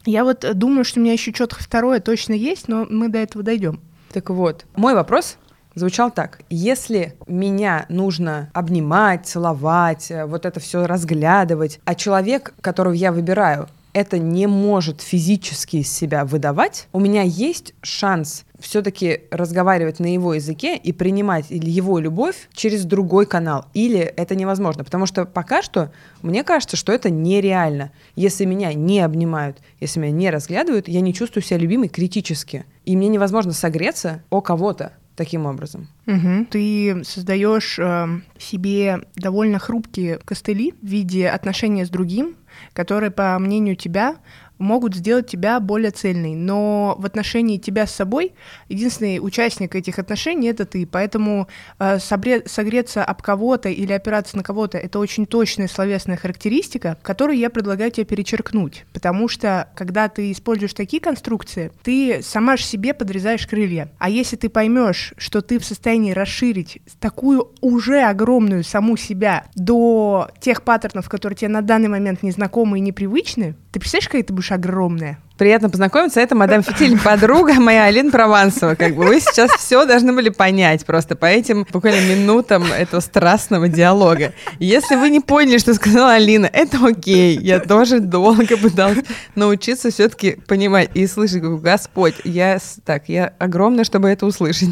Я 0.07 0.23
вот 0.23 0.45
э, 0.45 0.55
думаю, 0.55 0.85
что 0.85 1.00
у 1.00 1.03
меня 1.03 1.15
еще 1.15 1.35
что-то 1.35 1.57
второе 1.57 1.99
точно 1.99 2.35
есть, 2.35 2.69
но 2.69 2.87
мы 2.88 3.09
до 3.09 3.19
этого 3.19 3.43
дойдем. 3.43 3.81
Так 4.12 4.31
вот, 4.31 4.65
мой 4.77 4.95
вопрос 4.95 5.38
звучал 5.78 6.11
так. 6.11 6.40
Если 6.50 7.14
меня 7.26 7.87
нужно 7.88 8.50
обнимать, 8.52 9.26
целовать, 9.26 10.11
э, 10.11 10.26
вот 10.26 10.47
это 10.47 10.61
все 10.61 10.87
разглядывать, 10.87 11.80
а 11.85 11.94
человек, 11.94 12.54
которого 12.61 12.92
я 12.92 13.12
выбираю, 13.12 13.68
это 13.92 14.18
не 14.18 14.47
может 14.47 15.00
физически 15.00 15.78
из 15.78 15.90
себя 15.90 16.25
выдавать, 16.25 16.88
у 16.92 17.00
меня 17.00 17.23
есть 17.23 17.75
шанс 17.82 18.44
все-таки 18.61 19.23
разговаривать 19.30 20.00
на 20.00 20.12
его 20.12 20.35
языке 20.35 20.76
и 20.76 20.92
принимать 20.92 21.47
его 21.50 21.99
любовь 21.99 22.49
через 22.52 22.85
другой 22.85 23.26
канал. 23.26 23.66
Или 23.75 24.00
это 24.00 24.35
невозможно. 24.35 24.85
Потому 24.85 25.06
что 25.06 25.26
пока 25.26 25.62
что 25.62 25.92
мне 26.23 26.42
кажется, 26.42 26.76
что 26.76 26.92
это 26.92 27.11
нереально. 27.11 27.92
Если 28.16 28.44
меня 28.44 28.73
не 28.73 29.00
обнимают, 29.00 29.58
если 29.80 30.00
меня 30.00 30.12
не 30.12 30.30
разглядывают, 30.30 30.88
я 30.88 31.00
не 31.00 31.14
чувствую 31.14 31.42
себя 31.44 31.58
любимой 31.58 31.88
критически. 31.88 32.64
И 32.85 32.97
мне 32.97 33.08
невозможно 33.08 33.52
согреться 33.52 34.23
о 34.30 34.40
кого-то 34.40 34.92
таким 35.18 35.44
образом. 35.46 35.88
Угу. 36.06 36.46
Ты 36.50 37.02
создаешь 37.04 37.78
э, 37.78 38.20
себе 38.38 39.00
довольно 39.16 39.58
хрупкие 39.58 40.18
костыли 40.25 40.72
в 40.80 40.87
виде 40.87 41.28
отношения 41.28 41.84
с 41.84 41.90
другим, 41.90 42.37
которые, 42.72 43.10
по 43.10 43.38
мнению 43.38 43.76
тебя, 43.76 44.16
могут 44.59 44.95
сделать 44.95 45.29
тебя 45.29 45.61
более 45.61 45.91
цельной. 45.91 46.35
Но 46.35 46.97
в 46.99 47.07
отношении 47.07 47.59
тебя 47.59 47.87
с 47.87 47.95
собой 47.95 48.33
единственный 48.69 49.19
участник 49.21 49.75
этих 49.75 49.99
отношений— 49.99 50.49
это 50.49 50.65
ты. 50.65 50.87
Поэтому 50.87 51.49
э, 51.79 51.99
согреться 51.99 53.05
об 53.05 53.23
кого-то 53.23 53.69
или 53.69 53.93
опираться 53.93 54.37
на 54.37 54.43
кого-то— 54.43 54.79
это 54.79 54.99
очень 54.99 55.27
точная 55.27 55.69
словесная 55.69 56.17
характеристика, 56.17 56.99
которую 57.03 57.38
я 57.38 57.50
предлагаю 57.50 57.91
тебе 57.91 58.05
перечеркнуть. 58.05 58.85
Потому 58.93 59.29
что, 59.29 59.69
когда 59.75 60.09
ты 60.09 60.33
используешь 60.33 60.75
такие 60.75 61.00
конструкции, 61.00 61.71
ты 61.83 62.21
сама 62.23 62.57
же 62.57 62.65
себе 62.65 62.95
подрезаешь 62.95 63.47
крылья. 63.47 63.91
А 63.99 64.11
если 64.11 64.37
ты 64.37 64.49
поймешь, 64.49 65.15
что 65.17 65.41
ты 65.41 65.59
в 65.59 65.65
состоянии 65.65 66.12
расширить 66.12 66.81
такую 67.00 67.53
уже 67.61 68.03
огромную 68.03 68.65
саму 68.65 68.97
себя 68.97 69.47
до 69.55 70.31
тех 70.41 70.62
паттернов, 70.62 71.09
которые 71.09 71.37
тебе 71.37 71.49
на 71.49 71.62
данный 71.62 71.88
момент 71.88 72.23
незнакомы 72.23 72.79
и 72.79 72.83
непривычны, 72.83 73.55
ты 73.70 73.80
представляешь, 73.80 74.08
какая 74.08 74.22
ты 74.22 74.32
будешь 74.32 74.50
огромная? 74.50 75.18
Приятно 75.37 75.70
познакомиться. 75.70 76.20
Это 76.20 76.34
мадам 76.34 76.62
Фитиль, 76.62 76.98
подруга 76.98 77.54
моя 77.54 77.84
Алина 77.84 78.10
Провансова. 78.10 78.75
Как 78.75 78.96
бы 78.96 79.04
вы 79.04 79.20
сейчас 79.20 79.52
все 79.52 79.84
должны 79.87 80.12
были 80.12 80.30
понять 80.30 80.84
просто 80.84 81.14
по 81.14 81.26
этим 81.26 81.66
буквально 81.70 82.00
минутам 82.00 82.64
этого 82.64 83.00
страстного 83.00 83.68
диалога. 83.68 84.32
Если 84.58 84.96
вы 84.96 85.10
не 85.10 85.20
поняли, 85.20 85.58
что 85.58 85.75
сказала 85.75 86.14
Алина, 86.14 86.46
это 86.52 86.84
окей. 86.84 87.38
Я 87.38 87.60
тоже 87.60 88.00
долго 88.00 88.56
пыталась 88.56 89.04
научиться 89.34 89.90
все-таки 89.90 90.32
понимать 90.48 90.90
и 90.94 91.06
слышать, 91.06 91.42
Господь, 91.42 92.14
я 92.25 92.58
так, 92.84 93.08
я 93.08 93.32
огромная, 93.38 93.84
чтобы 93.84 94.08
это 94.08 94.26
услышать. 94.26 94.70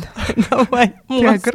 Давай, 0.50 0.94
мозг. 1.06 1.54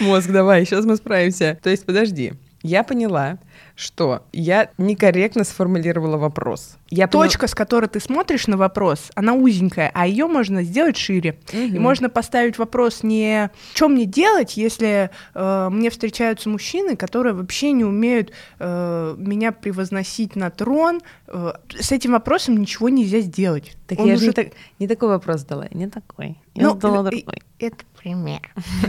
Мозг, 0.00 0.30
давай, 0.30 0.64
сейчас 0.64 0.84
мы 0.86 0.96
справимся. 0.96 1.58
То 1.62 1.70
есть, 1.70 1.86
подожди. 1.86 2.32
Я 2.62 2.82
поняла, 2.82 3.38
что 3.80 4.22
я 4.32 4.68
некорректно 4.76 5.42
сформулировала 5.42 6.18
вопрос. 6.18 6.76
Я 6.90 7.06
Точка, 7.06 7.40
понял... 7.40 7.48
с 7.50 7.54
которой 7.54 7.86
ты 7.86 8.00
смотришь 8.00 8.48
на 8.48 8.56
вопрос, 8.56 9.10
она 9.14 9.34
узенькая, 9.34 9.90
а 9.94 10.06
ее 10.06 10.26
можно 10.26 10.64
сделать 10.64 10.96
шире. 10.96 11.38
Угу. 11.52 11.58
И 11.58 11.78
можно 11.78 12.08
поставить 12.08 12.58
вопрос 12.58 13.04
не 13.04 13.50
что 13.74 13.88
мне 13.88 14.06
делать, 14.06 14.56
если 14.56 15.10
э, 15.34 15.68
мне 15.70 15.90
встречаются 15.90 16.48
мужчины, 16.48 16.96
которые 16.96 17.34
вообще 17.34 17.70
не 17.72 17.84
умеют 17.84 18.32
э, 18.58 19.14
меня 19.16 19.52
превозносить 19.52 20.34
на 20.34 20.50
трон. 20.50 21.00
Э, 21.28 21.52
с 21.78 21.92
этим 21.92 22.12
вопросом 22.12 22.56
ничего 22.56 22.88
нельзя 22.88 23.20
сделать. 23.20 23.76
Так 23.86 24.00
Он 24.00 24.08
я 24.08 24.14
уже... 24.14 24.26
не, 24.26 24.32
так, 24.32 24.48
не 24.80 24.88
такой 24.88 25.10
вопрос 25.10 25.44
дала, 25.44 25.68
не 25.70 25.88
такой. 25.88 26.38
Я 26.54 26.64
ну, 26.64 26.74
задала 26.74 27.04
другой. 27.04 27.42
Это 27.60 27.76
пример. 28.00 28.40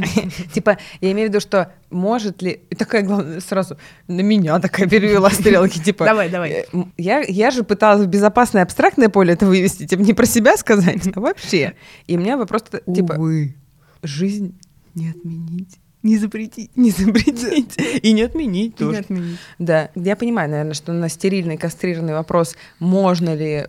Типа, 0.53 0.77
я 1.01 1.11
имею 1.11 1.27
в 1.27 1.31
виду, 1.31 1.41
что 1.41 1.73
может 1.89 2.41
ли... 2.41 2.61
Такая, 2.77 3.03
главное, 3.03 3.41
сразу 3.41 3.77
на 4.07 4.21
меня 4.21 4.59
такая 4.59 4.87
перевела 4.87 5.29
стрелки, 5.29 5.79
типа... 5.79 6.05
Давай, 6.05 6.29
давай. 6.29 6.65
Э, 6.71 7.23
я 7.27 7.51
же 7.51 7.63
пыталась 7.63 7.90
в 7.99 8.07
безопасное 8.07 8.63
абстрактное 8.63 9.09
поле 9.09 9.33
это 9.33 9.45
вывести, 9.45 9.87
типа, 9.87 10.01
не 10.01 10.13
про 10.13 10.25
себя 10.25 10.57
сказать, 10.57 11.07
а 11.15 11.19
вообще. 11.19 11.73
И 12.07 12.17
у 12.17 12.19
меня 12.19 12.37
вопрос, 12.37 12.63
типа... 12.93 13.13
Увы. 13.13 13.55
Жизнь 14.03 14.57
не 14.95 15.09
отменить. 15.09 15.79
Не 16.03 16.17
запретить. 16.17 16.75
Не 16.75 16.89
запретить. 16.89 17.77
И 18.01 18.11
не 18.11 18.23
отменить 18.23 18.75
тоже. 18.75 18.91
не 18.91 18.99
отменить. 18.99 19.37
Да. 19.59 19.91
Я 19.93 20.15
понимаю, 20.15 20.49
наверное, 20.49 20.73
что 20.73 20.93
на 20.93 21.09
стерильный, 21.09 21.57
кастрированный 21.57 22.13
вопрос, 22.13 22.55
можно 22.79 23.35
ли 23.35 23.65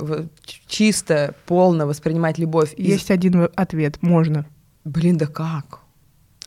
чисто, 0.66 1.34
полно 1.46 1.86
воспринимать 1.86 2.38
любовь. 2.38 2.72
Есть 2.78 3.04
из... 3.04 3.10
один 3.10 3.48
ответ. 3.54 3.98
Можно. 4.00 4.46
Блин, 4.84 5.18
да 5.18 5.26
как? 5.26 5.80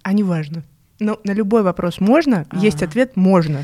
А 0.01 0.13
не 0.13 0.23
важно. 0.23 0.63
Но 0.99 1.19
на 1.23 1.31
любой 1.31 1.61
вопрос 1.61 1.99
можно, 1.99 2.41
А-а-а. 2.49 2.59
есть 2.59 2.81
ответ 2.81 3.15
можно. 3.15 3.63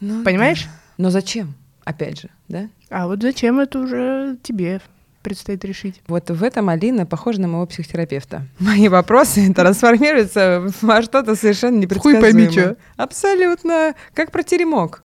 Ну, 0.00 0.24
Понимаешь? 0.24 0.64
Да. 0.64 0.70
Но 0.98 1.10
зачем? 1.10 1.54
Опять 1.84 2.20
же, 2.20 2.30
да? 2.48 2.68
А 2.90 3.06
вот 3.06 3.22
зачем 3.22 3.58
это 3.58 3.78
уже 3.80 4.36
тебе 4.42 4.80
предстоит 5.22 5.64
решить. 5.64 6.00
Вот 6.08 6.30
в 6.30 6.42
этом 6.42 6.68
Алина 6.68 7.06
похожа 7.06 7.40
на 7.40 7.48
моего 7.48 7.66
психотерапевта. 7.66 8.46
Мои 8.58 8.88
вопросы 8.88 9.52
трансформируются 9.54 10.68
во 10.80 11.02
что-то 11.02 11.34
совершенно 11.36 11.78
непредсказуемое. 11.78 12.22
Хуй 12.22 12.32
пойми, 12.32 12.50
что. 12.50 12.76
Абсолютно. 12.96 13.94
Как 14.14 14.30
про 14.30 14.42
теремок. 14.42 15.02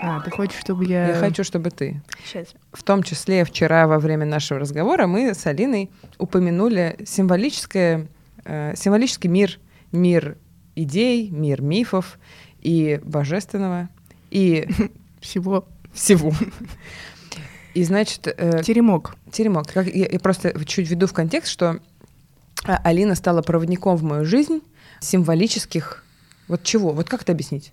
А, 0.00 0.20
ты 0.24 0.30
хочешь, 0.30 0.58
чтобы 0.60 0.84
я... 0.84 1.08
Я 1.08 1.14
хочу, 1.14 1.44
чтобы 1.44 1.70
ты. 1.70 2.00
Сейчас. 2.24 2.54
В 2.72 2.82
том 2.82 3.02
числе 3.02 3.44
вчера 3.44 3.86
во 3.86 3.98
время 3.98 4.24
нашего 4.24 4.60
разговора 4.60 5.06
мы 5.06 5.34
с 5.34 5.46
Алиной 5.46 5.90
упомянули 6.18 6.96
символическое, 7.04 8.06
э, 8.44 8.74
символический 8.76 9.28
мир, 9.28 9.58
мир 9.92 10.36
идей, 10.76 11.30
мир 11.30 11.60
мифов 11.60 12.18
и 12.60 13.00
божественного, 13.04 13.88
и... 14.30 14.68
Всего. 15.20 15.66
Всего. 15.92 16.32
И 17.74 17.82
значит... 17.82 18.26
Э, 18.26 18.62
теремок. 18.62 19.16
Теремок. 19.32 19.66
Как, 19.72 19.86
я, 19.86 20.08
я 20.10 20.20
просто 20.20 20.52
чуть 20.64 20.88
веду 20.88 21.06
в 21.06 21.12
контекст, 21.12 21.50
что 21.50 21.80
а, 22.64 22.76
Алина 22.84 23.14
стала 23.14 23.42
проводником 23.42 23.96
в 23.96 24.02
мою 24.02 24.24
жизнь 24.24 24.60
символических... 25.00 26.04
Вот 26.46 26.62
чего? 26.62 26.92
Вот 26.92 27.08
как 27.08 27.22
это 27.22 27.32
объяснить? 27.32 27.72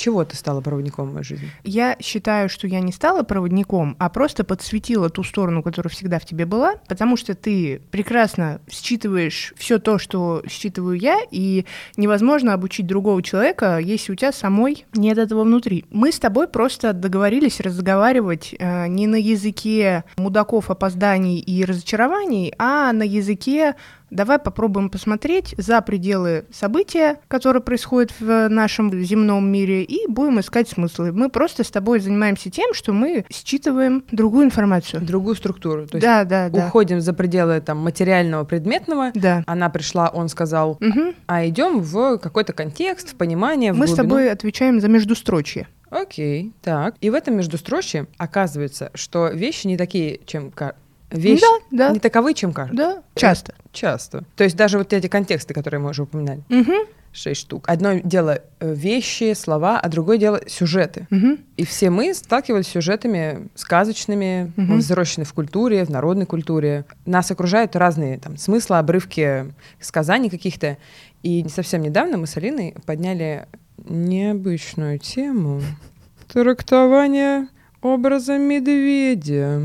Чего 0.00 0.24
ты 0.24 0.34
стала 0.34 0.62
проводником 0.62 1.10
в 1.10 1.12
моей 1.12 1.24
жизни? 1.24 1.50
Я 1.62 1.94
считаю, 2.00 2.48
что 2.48 2.66
я 2.66 2.80
не 2.80 2.90
стала 2.90 3.22
проводником, 3.22 3.96
а 3.98 4.08
просто 4.08 4.44
подсветила 4.44 5.10
ту 5.10 5.22
сторону, 5.22 5.62
которая 5.62 5.92
всегда 5.92 6.18
в 6.18 6.24
тебе 6.24 6.46
была, 6.46 6.76
потому 6.88 7.18
что 7.18 7.34
ты 7.34 7.82
прекрасно 7.90 8.62
считываешь 8.70 9.52
все 9.58 9.78
то, 9.78 9.98
что 9.98 10.42
считываю 10.48 10.96
я, 10.96 11.18
и 11.30 11.66
невозможно 11.98 12.54
обучить 12.54 12.86
другого 12.86 13.22
человека, 13.22 13.76
если 13.76 14.12
у 14.12 14.14
тебя 14.14 14.32
самой 14.32 14.86
нет 14.94 15.18
этого 15.18 15.44
внутри. 15.44 15.84
Мы 15.90 16.12
с 16.12 16.18
тобой 16.18 16.48
просто 16.48 16.94
договорились 16.94 17.60
разговаривать 17.60 18.54
э, 18.58 18.86
не 18.86 19.06
на 19.06 19.16
языке 19.16 20.04
мудаков, 20.16 20.70
опозданий 20.70 21.40
и 21.40 21.62
разочарований, 21.62 22.54
а 22.56 22.90
на 22.94 23.02
языке 23.02 23.74
давай 24.10 24.38
попробуем 24.38 24.90
посмотреть 24.90 25.54
за 25.56 25.80
пределы 25.80 26.44
события, 26.52 27.18
которые 27.28 27.62
происходят 27.62 28.12
в 28.20 28.48
нашем 28.48 28.92
земном 29.02 29.50
мире, 29.50 29.82
и 29.82 30.06
будем 30.08 30.40
искать 30.40 30.68
смыслы. 30.68 31.12
Мы 31.12 31.28
просто 31.28 31.64
с 31.64 31.70
тобой 31.70 32.00
занимаемся 32.00 32.50
тем, 32.50 32.74
что 32.74 32.92
мы 32.92 33.24
считываем 33.30 34.04
другую 34.10 34.46
информацию. 34.46 35.02
Другую 35.02 35.36
структуру. 35.36 35.86
То 35.86 35.96
есть 35.96 36.06
да, 36.06 36.24
да, 36.24 36.48
да. 36.48 36.66
Уходим 36.66 37.00
за 37.00 37.12
пределы 37.12 37.60
там, 37.60 37.78
материального, 37.78 38.44
предметного. 38.44 39.10
Да. 39.14 39.44
Она 39.46 39.70
пришла, 39.70 40.08
он 40.08 40.28
сказал, 40.28 40.72
угу. 40.72 41.14
а 41.26 41.46
идем 41.46 41.80
в 41.80 42.18
какой-то 42.18 42.52
контекст, 42.52 43.10
в 43.10 43.14
понимание, 43.16 43.72
в 43.72 43.76
Мы 43.76 43.86
глубину. 43.86 43.94
с 43.94 43.96
тобой 43.96 44.30
отвечаем 44.30 44.80
за 44.80 44.88
междустрочье. 44.88 45.68
Окей, 45.90 46.52
так. 46.62 46.94
И 47.00 47.10
в 47.10 47.14
этом 47.14 47.36
междустрочье 47.36 48.06
оказывается, 48.16 48.90
что 48.94 49.28
вещи 49.28 49.66
не 49.66 49.76
такие, 49.76 50.20
чем 50.24 50.52
вещи 51.10 51.42
да, 51.70 51.88
да. 51.88 51.92
не 51.92 52.00
таковы, 52.00 52.34
чем 52.34 52.52
кажутся. 52.52 52.76
Да, 52.76 53.02
часто. 53.14 53.54
Часто. 53.72 54.24
То 54.36 54.44
есть 54.44 54.56
даже 54.56 54.78
вот 54.78 54.92
эти 54.92 55.06
контексты, 55.06 55.54
которые 55.54 55.80
мы 55.80 55.90
уже 55.90 56.02
упоминали. 56.02 56.42
Угу. 56.48 56.72
Шесть 57.12 57.40
штук. 57.40 57.64
Одно 57.68 57.94
дело 57.94 58.40
э, 58.60 58.74
вещи, 58.74 59.34
слова, 59.34 59.80
а 59.80 59.88
другое 59.88 60.16
дело 60.16 60.40
сюжеты. 60.46 61.08
Угу. 61.10 61.38
И 61.56 61.64
все 61.64 61.90
мы 61.90 62.14
сталкивались 62.14 62.66
с 62.66 62.70
сюжетами 62.70 63.48
сказочными, 63.56 64.52
угу. 64.56 64.66
мы 64.66 64.76
взрослены 64.76 65.24
в 65.24 65.34
культуре, 65.34 65.84
в 65.84 65.90
народной 65.90 66.26
культуре. 66.26 66.84
Нас 67.06 67.30
окружают 67.30 67.74
разные 67.74 68.18
там 68.18 68.36
смыслы, 68.36 68.78
обрывки 68.78 69.52
сказаний 69.80 70.30
каких-то. 70.30 70.78
И 71.22 71.44
совсем 71.48 71.82
недавно 71.82 72.16
мы 72.16 72.26
с 72.28 72.36
Алиной 72.36 72.76
подняли 72.86 73.46
необычную 73.88 74.98
тему 74.98 75.62
трактования 76.32 77.48
образа 77.82 78.38
медведя. 78.38 79.62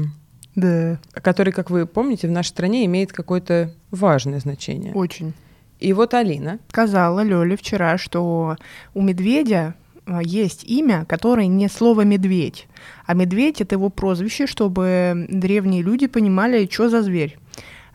Да. 0.56 1.00
Который, 1.13 1.52
как 1.52 1.70
вы 1.70 1.86
помните, 1.86 2.28
в 2.28 2.32
нашей 2.32 2.50
стране 2.50 2.86
имеет 2.86 3.12
какое-то 3.12 3.72
важное 3.91 4.39
значение. 4.39 4.94
Очень. 4.94 5.34
И 5.80 5.91
вот 5.94 6.13
Алина. 6.13 6.60
Сказала 6.70 7.22
Лёле 7.22 7.58
вчера, 7.58 7.98
что 7.98 8.56
у 8.94 9.02
медведя 9.02 9.76
а, 10.06 10.22
есть 10.24 10.63
имя, 10.63 11.06
которое 11.06 11.48
не 11.48 11.68
слово 11.68 12.02
«медведь», 12.02 12.68
а 13.06 13.13
медведь— 13.13 13.60
это 13.62 13.76
его 13.76 13.89
прозвище, 13.89 14.48
чтобы 14.48 15.28
древние 15.30 15.82
люди 15.82 16.08
понимали, 16.08 16.68
что 16.72 16.89
за 16.89 17.02
зверь. 17.02 17.38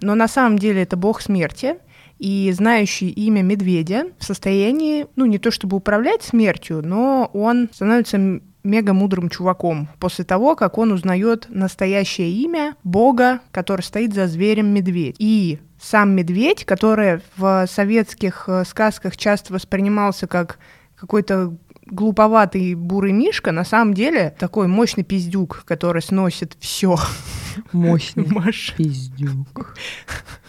Но 0.01 0.14
на 0.14 0.29
самом 0.29 0.59
деле 0.59 0.83
это 0.83 0.96
бог 0.96 1.20
смерти, 1.20 1.77
и 2.18 2.53
знающий 2.53 3.09
имя 3.09 3.42
медведя 3.42 4.07
в 4.18 4.25
состоянии, 4.25 5.07
ну, 5.16 5.25
не 5.25 5.38
то 5.38 5.51
чтобы 5.51 5.79
управлять 5.79 6.23
смертью, 6.23 6.83
но 6.85 7.31
он 7.33 7.70
становится 7.73 8.40
мега 8.62 8.92
мудрым 8.92 9.29
чуваком 9.29 9.88
после 9.99 10.25
того, 10.25 10.57
как 10.57 10.79
он 10.79 10.92
узнает 10.92 11.46
настоящее 11.49 12.31
имя 12.33 12.77
бога, 12.85 13.40
который 13.51 13.83
стоит 13.83 14.14
за 14.14 14.27
зверем 14.27 14.68
медведь. 14.68 15.16
И 15.18 15.59
сам 15.81 16.11
медведь, 16.11 16.64
который 16.64 17.20
в 17.37 17.66
советских 17.66 18.44
э, 18.49 18.64
сказках 18.64 19.16
часто 19.16 19.53
воспринимался 19.53 20.27
как 20.27 20.59
какой-то 20.94 21.57
глуповатый 21.87 22.75
бурый 22.75 23.12
мишка, 23.12 23.53
на 23.53 23.64
самом 23.64 23.94
деле 23.94 24.35
такой 24.38 24.68
мощный 24.68 25.03
пиздюк, 25.03 25.64
который 25.64 26.03
сносит 26.03 26.57
все. 26.61 26.99
Мощный 27.73 28.27
Маша. 28.31 28.75
пиздюк. 28.77 29.77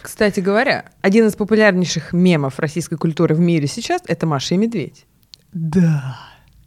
Кстати 0.01 0.39
говоря, 0.39 0.85
один 1.01 1.27
из 1.27 1.35
популярнейших 1.35 2.13
мемов 2.13 2.59
российской 2.59 2.97
культуры 2.97 3.33
в 3.33 3.39
мире 3.39 3.67
сейчас— 3.67 4.01
это 4.07 4.27
Маша 4.27 4.55
и 4.55 4.57
Медведь. 4.57 5.05
Да. 5.53 6.17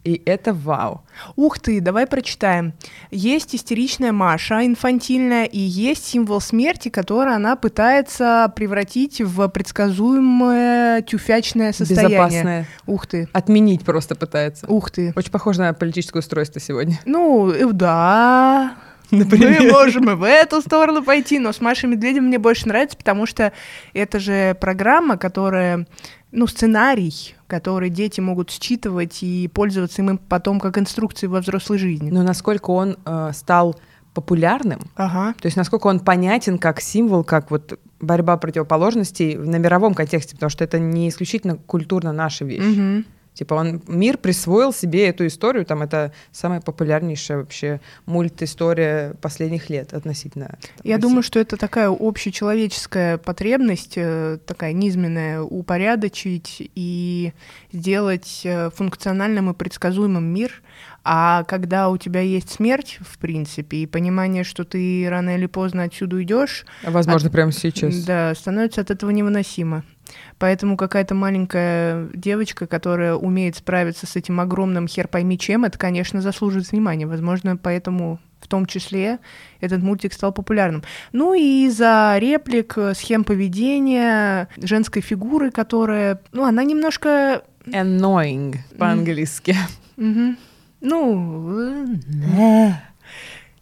И 0.05 0.21
это 0.27 0.53
вау. 0.53 1.03
Ух 1.35 1.59
ты, 1.59 1.81
давай 1.81 2.07
прочитаем. 2.07 2.75
Есть 3.11 3.55
истеричная 3.55 4.13
Маша, 4.13 4.65
инфантильная, 4.67 5.45
и 5.47 5.59
есть 5.59 6.05
символ 6.07 6.41
смерти, 6.41 6.91
который 6.91 7.35
она 7.35 7.57
пытается 7.57 8.53
превратить 8.55 9.23
в 9.23 9.49
предсказуемое 9.49 11.03
тюфячное 11.03 11.73
состояние. 11.73 12.19
Безопасное. 12.19 12.69
Ух 12.87 13.07
ты. 13.07 13.29
Отменить 13.33 13.85
просто 13.85 14.15
пытается. 14.15 14.67
Ух 14.67 14.91
ты. 14.91 15.13
Очень 15.17 15.33
похоже 15.33 15.61
на 15.61 15.73
политическое 15.73 16.19
устройство 16.19 16.61
сегодня. 16.61 17.01
Ну, 17.07 17.51
э, 17.51 17.73
да. 17.73 18.77
Мы 19.11 19.71
можем 19.71 20.11
и 20.11 20.15
в 20.15 20.25
эту 20.25 20.61
сторону 20.61 21.03
пойти, 21.03 21.39
но 21.39 21.53
с 21.53 21.61
Машей 21.61 21.89
Медведем 21.89 22.25
мне 22.25 22.39
больше 22.39 22.69
нравится, 22.69 22.97
потому 22.97 23.27
что 23.27 23.53
это 23.93 24.19
же 24.19 24.57
программа, 24.61 25.17
которая, 25.17 25.87
ну, 26.35 26.47
сценарий, 26.47 27.35
который 27.47 27.91
дети 27.91 28.21
могут 28.21 28.51
считывать 28.51 29.23
и 29.23 29.49
пользоваться 29.49 30.03
им 30.03 30.19
потом 30.19 30.61
как 30.61 30.79
инструкции 30.79 31.27
во 31.29 31.41
взрослой 31.41 31.79
жизни. 31.79 32.11
Но 32.11 32.23
насколько 32.23 32.71
он 32.71 32.97
э, 33.05 33.31
стал 33.33 33.77
популярным, 34.15 34.81
Ага. 34.97 35.35
то 35.41 35.47
есть 35.47 35.57
насколько 35.57 35.89
он 35.89 36.01
понятен 36.01 36.59
как 36.59 36.81
символ, 36.81 37.25
как 37.25 37.51
вот 37.51 37.79
борьба 38.01 38.37
противоположностей 38.37 39.37
на 39.37 39.57
мировом 39.57 39.95
контексте, 39.95 40.35
потому 40.35 40.51
что 40.51 40.65
это 40.65 40.79
не 40.79 41.09
исключительно 41.09 41.57
культурно 41.57 42.13
наша 42.13 42.45
вещь. 42.45 42.63
Мгм. 42.63 43.05
Типа 43.35 43.55
он 43.55 43.83
мир 43.89 44.17
присвоил 44.17 44.73
себе 44.73 45.09
эту 45.09 45.27
историю, 45.27 45.65
там 45.67 45.83
это 45.83 46.13
самая 46.33 46.61
популярнейшая 46.61 47.39
вообще 47.39 47.81
мульт-история 48.07 49.15
последних 49.21 49.71
лет 49.71 49.93
относительно. 49.93 50.47
там, 50.47 50.59
Я 50.85 50.97
России. 50.97 51.03
думаю, 51.09 51.23
что 51.23 51.39
это 51.41 51.57
такая 51.57 51.89
общечеловеческая 51.91 53.19
потребность, 53.19 53.95
э, 53.97 54.39
такая 54.47 54.73
низменная, 54.73 55.41
упорядочить 55.43 56.71
и 56.75 57.33
сделать 57.73 58.43
э, 58.45 58.71
функциональным 58.71 59.51
и 59.51 59.55
предсказуемым 59.55 60.25
мир. 60.25 60.63
А 61.03 61.45
когда 61.45 61.91
у 61.91 61.99
тебя 61.99 62.21
есть 62.21 62.51
смерть, 62.51 62.99
в 63.03 63.19
принципе, 63.19 63.79
и 63.79 63.87
понимание, 63.87 64.43
что 64.43 64.65
ты 64.65 65.07
рано 65.11 65.37
или 65.37 65.47
поздно 65.47 65.83
отсюда 65.83 66.17
уйдешь, 66.17 66.65
возможно 66.83 67.31
прямо 67.31 67.53
сейчас. 67.53 68.05
да, 68.05 68.35
становится 68.35 68.81
от 68.81 68.91
этого 68.91 69.11
невыносимо. 69.11 69.85
Поэтому 70.39 70.77
какая-то 70.77 71.15
маленькая 71.15 72.09
девочка, 72.15 72.67
которая 72.67 73.15
умеет 73.15 73.57
справиться 73.57 74.07
с 74.07 74.17
этим 74.17 74.41
огромным 74.41 74.89
хер 74.89 75.09
пойми 75.09 75.39
чем, 75.39 75.65
это, 75.65 75.79
конечно, 75.79 76.21
заслуживает 76.21 76.71
внимания. 76.71 77.07
Возможно, 77.07 77.57
поэтому 77.57 78.19
в 78.41 78.49
том 78.49 78.67
числе 78.67 79.19
этот 79.61 79.83
мультик 79.83 80.13
стал 80.13 80.33
популярным. 80.33 80.83
Ну 81.13 81.35
и 81.35 81.67
из-за 81.67 82.17
реплик, 82.19 82.77
схем 82.95 83.25
поведения, 83.25 84.49
женской 84.57 85.03
фигуры, 85.03 85.51
которая, 85.51 86.21
ну, 86.33 86.45
она 86.45 86.63
немножко... 86.63 87.43
Annoying 87.67 88.57
по-английски. 88.79 89.57
ну, 89.97 91.87
э, 92.41 92.73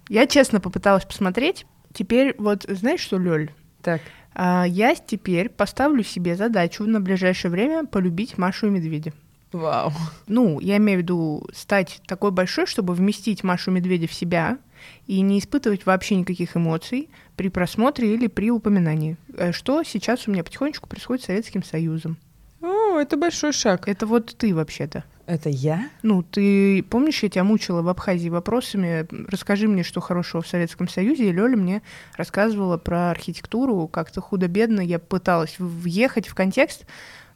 я 0.08 0.26
честно 0.26 0.60
попыталась 0.60 1.04
посмотреть. 1.04 1.66
Теперь 1.92 2.34
вот, 2.38 2.64
знаешь 2.68 3.00
что, 3.00 3.18
Лёль? 3.18 3.50
Так. 3.82 4.00
А, 4.34 4.64
я 4.66 4.94
теперь 4.94 5.48
поставлю 5.48 6.02
себе 6.02 6.36
задачу 6.36 6.84
на 6.84 7.00
ближайшее 7.00 7.50
время 7.50 7.84
полюбить 7.84 8.38
Машу 8.38 8.68
и 8.68 8.70
Медведя. 8.70 9.12
Вау. 9.52 9.92
Ну, 10.26 10.60
я 10.60 10.78
имею 10.78 11.00
в 11.00 11.02
виду 11.02 11.46
стать 11.52 12.00
такой 12.06 12.30
большой, 12.30 12.66
чтобы 12.66 12.94
вместить 12.94 13.44
Машу 13.44 13.70
Медведя 13.70 14.08
в 14.08 14.14
себя 14.14 14.58
и 15.06 15.20
не 15.20 15.38
испытывать 15.38 15.84
вообще 15.84 16.16
никаких 16.16 16.56
эмоций 16.56 17.10
при 17.36 17.48
просмотре 17.48 18.14
или 18.14 18.26
при 18.28 18.50
упоминании. 18.50 19.16
Э, 19.36 19.52
Что 19.52 19.82
сейчас 19.82 20.26
у 20.26 20.32
меня 20.32 20.42
потихонечку 20.42 20.88
происходит 20.88 21.24
с 21.24 21.26
Советским 21.26 21.62
Союзом. 21.62 22.16
О, 22.62 22.98
это 22.98 23.16
большой 23.16 23.52
шаг. 23.52 23.88
Это 23.88 24.06
вот 24.06 24.34
ты 24.36 24.54
вообще-то. 24.54 25.04
Это 25.26 25.48
я? 25.48 25.88
Ну, 26.02 26.22
ты 26.22 26.82
помнишь, 26.82 27.22
я 27.22 27.28
тебя 27.28 27.44
мучила 27.44 27.82
в 27.82 27.88
Абхазии 27.88 28.28
вопросами, 28.28 29.06
расскажи 29.28 29.68
мне, 29.68 29.82
что 29.82 30.00
хорошего 30.00 30.42
в 30.42 30.48
Советском 30.48 30.88
Союзе, 30.88 31.28
и 31.28 31.32
Лёля 31.32 31.56
мне 31.56 31.82
рассказывала 32.16 32.76
про 32.76 33.10
архитектуру, 33.10 33.86
как-то 33.86 34.20
худо-бедно, 34.20 34.80
я 34.80 34.98
пыталась 34.98 35.56
въехать 35.58 36.26
в 36.26 36.34
контекст, 36.34 36.86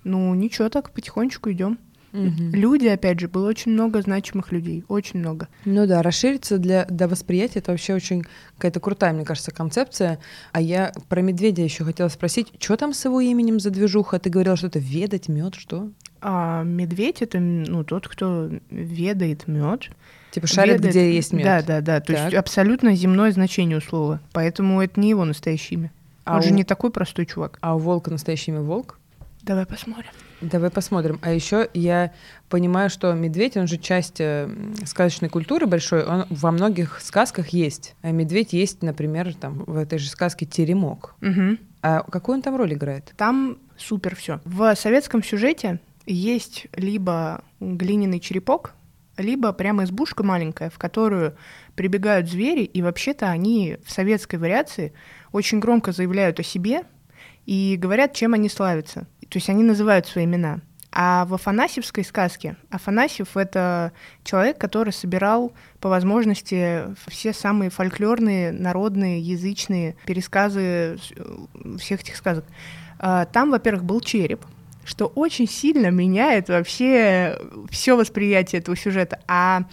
ну, 0.05 0.35
ничего, 0.35 0.69
так 0.69 0.91
потихонечку 0.91 1.51
идем. 1.53 1.79
Мгм. 2.13 2.53
Люди, 2.55 2.87
опять 2.87 3.21
же, 3.21 3.29
было 3.29 3.49
очень 3.49 3.73
много 3.73 4.01
значимых 4.01 4.51
людей, 4.51 4.85
очень 4.89 5.21
много. 5.21 5.49
Ну 5.65 5.87
да, 5.87 6.03
расшириться 6.03 6.59
для, 6.59 6.87
для 6.87 7.09
восприятия 7.09 7.59
это 7.59 7.73
вообще 7.73 7.95
очень 7.95 8.25
какая-то 8.55 8.81
крутая, 8.81 9.13
мне 9.13 9.25
кажется, 9.25 9.51
концепция. 9.51 10.19
А 10.53 10.61
я 10.61 10.93
про 11.09 11.21
медведя 11.21 11.63
еще 11.63 11.85
хотела 11.85 12.09
спросить, 12.09 12.53
что 12.59 12.77
там 12.77 12.95
с 12.95 13.05
его 13.05 13.21
именем 13.21 13.61
за 13.61 13.71
движуха? 13.71 14.19
Ты 14.19 14.31
говорила, 14.31 14.57
что 14.57 14.69
это 14.69 14.79
ведать, 14.79 15.29
мед, 15.29 15.57
что? 15.57 15.91
А 16.29 16.65
медведь 16.65 17.23
это, 17.23 17.39
ну, 17.39 17.85
тот, 17.85 18.09
кто 18.09 18.51
ведает 18.71 19.47
мед. 19.47 19.91
Типа 20.33 20.49
шарит, 20.49 20.79
Ведает- 20.79 20.91
где 20.93 21.15
есть 21.15 21.33
мед. 21.33 21.45
Да, 21.45 21.63
да, 21.63 21.81
да. 21.81 22.01
То 22.01 22.13
Так. 22.15 22.25
есть 22.25 22.35
абсолютно 22.35 22.97
земное 22.97 23.31
значение 23.31 23.79
у 23.79 23.81
слова. 23.81 24.21
Поэтому 24.33 24.83
это 24.83 24.99
не 24.99 25.11
его 25.11 25.25
настоящее 25.25 25.79
имя. 25.79 25.93
А 26.25 26.37
Он 26.37 26.43
же 26.43 26.51
у- 26.51 26.55
не 26.55 26.65
такой 26.65 26.91
простой 26.91 27.27
чувак. 27.27 27.59
А 27.61 27.77
у 27.77 27.79
волка 27.79 28.11
настоящее 28.11 28.57
имя 28.57 28.65
волк? 28.65 28.99
Давай 29.43 29.67
посмотрим. 29.67 30.11
Давай 30.41 30.71
посмотрим. 30.71 31.21
А 31.23 31.31
еще 31.31 31.69
я 31.73 32.13
понимаю, 32.49 32.91
что 32.91 33.13
медведь, 33.15 33.57
он 33.57 33.69
же 33.69 33.77
часть 33.79 34.17
э, 34.21 34.49
сказочной 34.85 35.29
культуры 35.29 35.67
большой, 35.67 36.05
он 36.05 36.27
во 36.29 36.51
многих 36.51 37.01
сказках 37.01 37.51
есть. 37.51 37.95
А 38.03 38.11
медведь 38.11 38.53
есть, 38.53 38.83
например, 38.83 39.33
там 39.37 39.63
в 39.65 39.77
этой 39.77 40.01
же 40.01 40.09
сказке 40.11 40.45
Теремок. 40.45 41.15
Мгм. 41.21 41.61
А 41.83 42.03
какую 42.03 42.39
он 42.39 42.43
там 42.43 42.57
роль 42.57 42.75
играет? 42.75 43.15
Там 43.17 43.59
супер 43.77 44.17
все. 44.17 44.41
В 44.45 44.75
советском 44.75 45.23
сюжете 45.23 45.79
есть 46.07 46.67
либо 46.75 47.45
глиняный 47.61 48.21
черепок, 48.21 48.75
либо 49.17 49.53
прямо 49.53 49.85
избушка 49.85 50.23
маленькая, 50.23 50.71
в 50.71 50.79
которую 50.79 51.37
прибегают 51.75 52.29
звери, 52.29 52.63
и 52.63 52.83
вообще-то 52.83 53.29
они 53.31 53.79
в 53.85 53.91
советской 53.91 54.37
вариации 54.37 54.93
очень 55.33 55.59
громко 55.59 55.93
заявляют 55.93 56.39
о 56.39 56.43
себе 56.43 56.83
и 57.47 57.77
говорят, 57.79 58.15
чем 58.15 58.35
они 58.35 58.49
славятся. 58.49 59.07
То 59.29 59.39
есть 59.39 59.49
они 59.49 59.63
называют 59.63 60.07
свои 60.07 60.25
имена. 60.25 60.61
А 60.99 61.27
в 61.27 61.35
Афанасьевской 61.35 62.05
сказке 62.05 62.57
Афанасьев— 62.71 63.29
это 63.37 63.93
человек, 64.25 64.57
который 64.57 64.95
собирал 64.95 65.53
по 65.79 65.91
возможности 65.91 66.85
все 67.07 67.35
самые 67.35 67.69
фольклорные, 67.69 68.51
народные, 68.51 69.21
язычные 69.21 69.97
пересказы 70.07 70.99
всех 71.79 72.01
этих 72.01 72.17
сказок. 72.17 72.47
А, 72.99 73.27
Там, 73.27 73.51
во-первых, 73.51 73.85
был 73.85 74.01
череп, 74.01 74.47
что 74.87 75.07
очень 75.07 75.49
сильно 75.49 75.91
меняет 75.91 76.49
вообще 76.49 77.39
все 77.71 77.97
восприятие 77.97 78.61
этого 78.61 78.77
сюжета. 78.77 79.21
А 79.27 79.65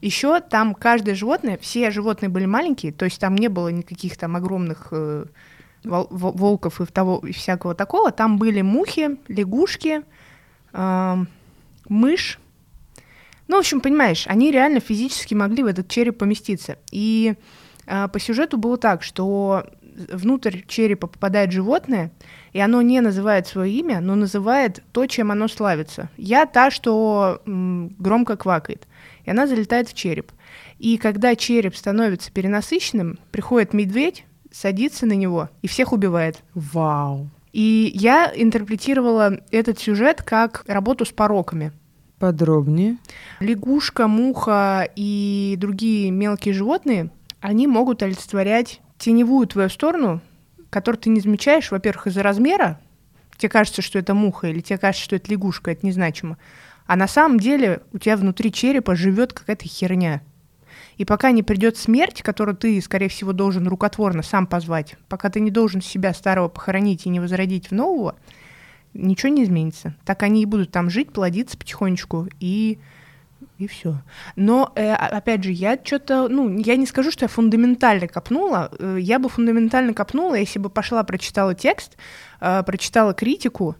еще 0.00 0.40
там 0.40 0.74
каждое 0.74 1.14
животное, 1.14 1.58
все 1.60 1.90
животные 1.90 2.28
были 2.28 2.46
маленькие, 2.46 2.92
то 2.92 3.04
есть 3.04 3.20
там 3.20 3.36
не 3.36 3.48
было 3.48 3.68
никаких 3.68 4.16
там 4.16 4.36
огромных 4.36 4.88
э, 4.90 5.26
вол- 5.84 6.08
во- 6.10 6.32
волков 6.32 6.80
и 6.80 6.86
того 6.86 7.20
и 7.26 7.32
всякого 7.32 7.74
такого. 7.74 8.10
Там 8.10 8.38
были 8.38 8.62
мухи, 8.62 9.18
лягушки, 9.28 10.02
ам, 10.72 11.28
мышь. 11.88 12.40
Ну, 13.46 13.56
в 13.56 13.60
общем, 13.60 13.80
понимаешь, 13.80 14.24
они 14.26 14.50
реально 14.50 14.80
физически 14.80 15.34
могли 15.34 15.62
в 15.62 15.66
этот 15.66 15.88
череп 15.88 16.18
поместиться. 16.18 16.78
И 16.90 17.34
а, 17.86 18.08
по 18.08 18.18
сюжету 18.18 18.56
было 18.56 18.78
так, 18.78 19.02
что 19.02 19.66
внутрь 20.12 20.60
черепа 20.66 21.06
попадает 21.06 21.52
животное, 21.52 22.10
и 22.52 22.60
оно 22.60 22.82
не 22.82 23.00
называет 23.00 23.46
свое 23.46 23.72
имя, 23.72 24.00
но 24.00 24.14
называет 24.14 24.82
то, 24.92 25.06
чем 25.06 25.30
оно 25.30 25.48
славится. 25.48 26.10
Я 26.16 26.46
та, 26.46 26.70
что 26.70 27.42
громко 27.46 28.36
квакает. 28.36 28.86
И 29.24 29.30
она 29.30 29.46
залетает 29.46 29.88
в 29.88 29.94
череп. 29.94 30.32
И 30.78 30.98
когда 30.98 31.36
череп 31.36 31.76
становится 31.76 32.30
перенасыщенным, 32.32 33.18
приходит 33.30 33.72
медведь, 33.72 34.24
садится 34.52 35.06
на 35.06 35.14
него 35.14 35.48
и 35.62 35.66
всех 35.66 35.92
убивает. 35.92 36.42
Вау. 36.54 37.30
И 37.52 37.92
я 37.94 38.32
интерпретировала 38.34 39.40
этот 39.50 39.78
сюжет 39.78 40.22
как 40.22 40.64
работу 40.66 41.04
с 41.04 41.10
пороками. 41.10 41.72
Подробнее. 42.18 42.98
Лягушка, 43.40 44.08
муха 44.08 44.88
и 44.96 45.56
другие 45.58 46.10
мелкие 46.10 46.54
животные, 46.54 47.10
они 47.40 47.66
могут 47.66 48.02
олицетворять 48.02 48.80
теневую 48.98 49.46
твою 49.46 49.68
сторону, 49.68 50.20
которую 50.70 51.00
ты 51.00 51.10
не 51.10 51.20
замечаешь, 51.20 51.70
во-первых, 51.70 52.08
из-за 52.08 52.22
размера. 52.22 52.80
Тебе 53.36 53.48
кажется, 53.48 53.82
что 53.82 53.98
это 53.98 54.14
муха, 54.14 54.48
или 54.48 54.60
тебе 54.60 54.78
кажется, 54.78 55.04
что 55.04 55.16
это 55.16 55.30
лягушка, 55.30 55.72
это 55.72 55.86
незначимо. 55.86 56.38
А 56.86 56.96
на 56.96 57.08
самом 57.08 57.40
деле 57.40 57.82
у 57.92 57.98
тебя 57.98 58.16
внутри 58.16 58.52
черепа 58.52 58.94
живет 58.94 59.32
какая-то 59.32 59.66
херня. 59.66 60.22
И 60.96 61.04
пока 61.04 61.32
не 61.32 61.42
придет 61.42 61.76
смерть, 61.76 62.22
которую 62.22 62.56
ты, 62.56 62.80
скорее 62.80 63.08
всего, 63.08 63.32
должен 63.32 63.66
рукотворно 63.66 64.22
сам 64.22 64.46
позвать, 64.46 64.96
пока 65.08 65.28
ты 65.30 65.40
не 65.40 65.50
должен 65.50 65.80
себя 65.80 66.14
старого 66.14 66.48
похоронить 66.48 67.06
и 67.06 67.08
не 67.08 67.20
возродить 67.20 67.70
в 67.70 67.72
нового, 67.72 68.16
ничего 68.92 69.32
не 69.32 69.44
изменится. 69.44 69.96
Так 70.04 70.22
они 70.22 70.42
и 70.42 70.46
будут 70.46 70.70
там 70.70 70.90
жить, 70.90 71.12
плодиться 71.12 71.58
потихонечку 71.58 72.28
и 72.38 72.78
и 73.64 73.66
все. 73.66 74.02
Но, 74.36 74.72
э, 74.76 74.92
опять 74.92 75.42
же, 75.42 75.50
я 75.50 75.78
что-то, 75.82 76.28
ну, 76.28 76.58
я 76.58 76.76
не 76.76 76.86
скажу, 76.86 77.10
что 77.10 77.24
я 77.24 77.28
фундаментально 77.28 78.08
копнула. 78.08 78.70
Э, 78.78 78.98
я 79.00 79.18
бы 79.18 79.28
фундаментально 79.28 79.94
копнула, 79.94 80.34
если 80.34 80.58
бы 80.58 80.70
пошла, 80.70 81.02
прочитала 81.02 81.54
текст, 81.54 81.96
э, 82.40 82.62
прочитала 82.64 83.14
критику 83.14 83.76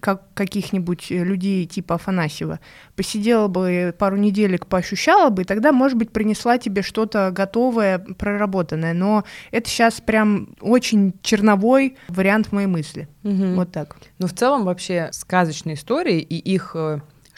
как, 0.00 0.22
каких-нибудь 0.34 1.10
людей 1.10 1.66
типа 1.66 1.94
Афанасьева, 1.94 2.60
посидела 2.94 3.48
бы 3.48 3.94
пару 3.98 4.16
неделек, 4.16 4.66
поощущала 4.66 5.30
бы, 5.30 5.42
и 5.42 5.44
тогда, 5.44 5.72
может 5.72 5.98
быть, 5.98 6.10
принесла 6.10 6.58
тебе 6.58 6.82
что-то 6.82 7.30
готовое, 7.32 7.98
проработанное. 7.98 8.94
Но 8.94 9.24
это 9.50 9.68
сейчас 9.68 10.00
прям 10.00 10.54
очень 10.60 11.14
черновой 11.22 11.96
вариант 12.08 12.52
моей 12.52 12.68
мысли. 12.68 13.08
Угу. 13.24 13.54
Вот 13.54 13.72
так. 13.72 13.96
Ну, 14.18 14.26
в 14.26 14.32
целом, 14.32 14.64
вообще, 14.64 15.08
сказочные 15.12 15.74
истории 15.74 16.20
и 16.20 16.36
их 16.36 16.76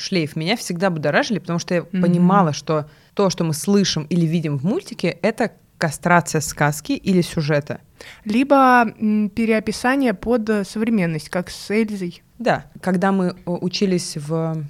шлейф 0.05 0.37
меня 0.37 0.57
всегда 0.57 0.91
будоражили, 0.91 1.39
потому 1.39 1.59
что 1.59 1.75
я 1.75 1.81
mm-hmm. 1.81 2.01
понимала, 2.01 2.53
что 2.53 2.89
то, 3.15 3.31
что 3.31 3.45
мы 3.45 3.55
слышим 3.55 4.05
или 4.05 4.27
видим 4.27 4.59
в 4.59 4.65
мультике, 4.65 5.09
это 5.23 5.53
кастрация 5.79 6.41
сказки 6.41 6.93
или 6.93 7.23
сюжета. 7.23 7.81
Либо 8.25 8.87
переописание 9.35 10.15
под 10.15 10.49
э, 10.51 10.65
современность, 10.65 11.29
как 11.31 11.51
с 11.51 11.71
Эльзой. 11.71 12.23
Да, 12.39 12.67
когда 12.81 13.13
мы 13.13 13.35
учились 13.47 14.17
в 14.17 14.65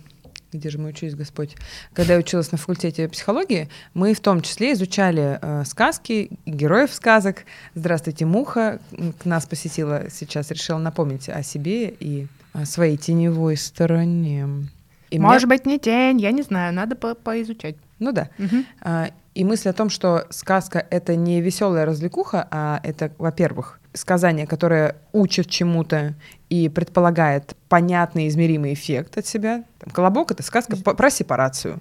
где 0.53 0.70
же 0.70 0.79
мы 0.79 0.90
учились, 0.90 1.16
Господь? 1.16 1.57
Когда 1.92 2.14
я 2.14 2.20
училась 2.20 2.53
на 2.53 2.59
факультете 2.59 3.09
психологии, 3.09 3.68
мы 3.92 4.14
в 4.14 4.20
том 4.20 4.40
числе 4.40 4.75
изучали 4.75 5.40
э, 5.42 5.64
сказки, 5.64 6.31
героев 6.47 6.94
сказок. 6.94 7.44
Здравствуйте, 7.75 8.25
Муха 8.25 8.79
к 9.18 9.25
нас 9.25 9.47
посетила 9.47 10.05
сейчас, 10.11 10.53
решила 10.53 10.79
напомнить 10.79 11.29
о 11.29 11.42
себе 11.42 11.88
и 11.88 12.29
о 12.53 12.66
своей 12.66 12.97
теневой 12.97 13.57
стороне. 13.57 14.68
И 15.14 15.18
Может 15.18 15.46
мне... 15.46 15.57
быть, 15.57 15.66
не 15.66 15.79
тень, 15.79 16.20
я 16.20 16.33
не 16.33 16.42
знаю, 16.42 16.74
надо 16.74 16.96
по 16.96 17.14
поизучать. 17.14 17.77
Ну 18.00 18.11
да. 18.11 18.31
Угу. 18.37 18.57
А, 18.81 19.11
и 19.35 19.44
мысль 19.44 19.68
о 19.68 19.72
том, 19.72 19.88
что 19.88 20.27
сказка— 20.31 20.85
это 20.90 21.14
не 21.14 21.40
веселая 21.40 21.87
развлекуха, 21.87 22.48
а 22.50 22.81
это, 22.83 23.12
во-первых, 23.18 23.79
сказание, 23.92 24.44
которое 24.48 24.96
учит 25.12 25.48
чему-то 25.48 26.14
и 26.48 26.68
предполагает 26.68 27.55
понятный 27.68 28.27
измеримый 28.27 28.74
эффект 28.74 29.16
от 29.16 29.24
себя. 29.24 29.62
Там, 29.79 29.90
«Колобок»— 29.90 30.31
это 30.33 30.42
сказка 30.42 30.77
про 30.77 31.11
сепарацию. 31.11 31.79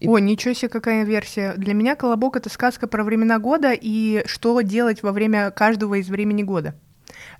И... 0.00 0.08
О, 0.08 0.18
ничего 0.18 0.52
себе, 0.52 0.68
какая 0.68 1.04
версия. 1.04 1.54
Для 1.56 1.74
меня 1.74 1.94
«Колобок»— 1.94 2.34
это 2.38 2.50
сказка 2.50 2.88
про 2.88 3.04
времена 3.04 3.38
года 3.38 3.72
и 3.80 4.24
что 4.26 4.60
делать 4.62 5.04
во 5.04 5.12
время 5.12 5.52
каждого 5.52 6.00
из 6.00 6.08
времени 6.08 6.42
года. 6.42 6.74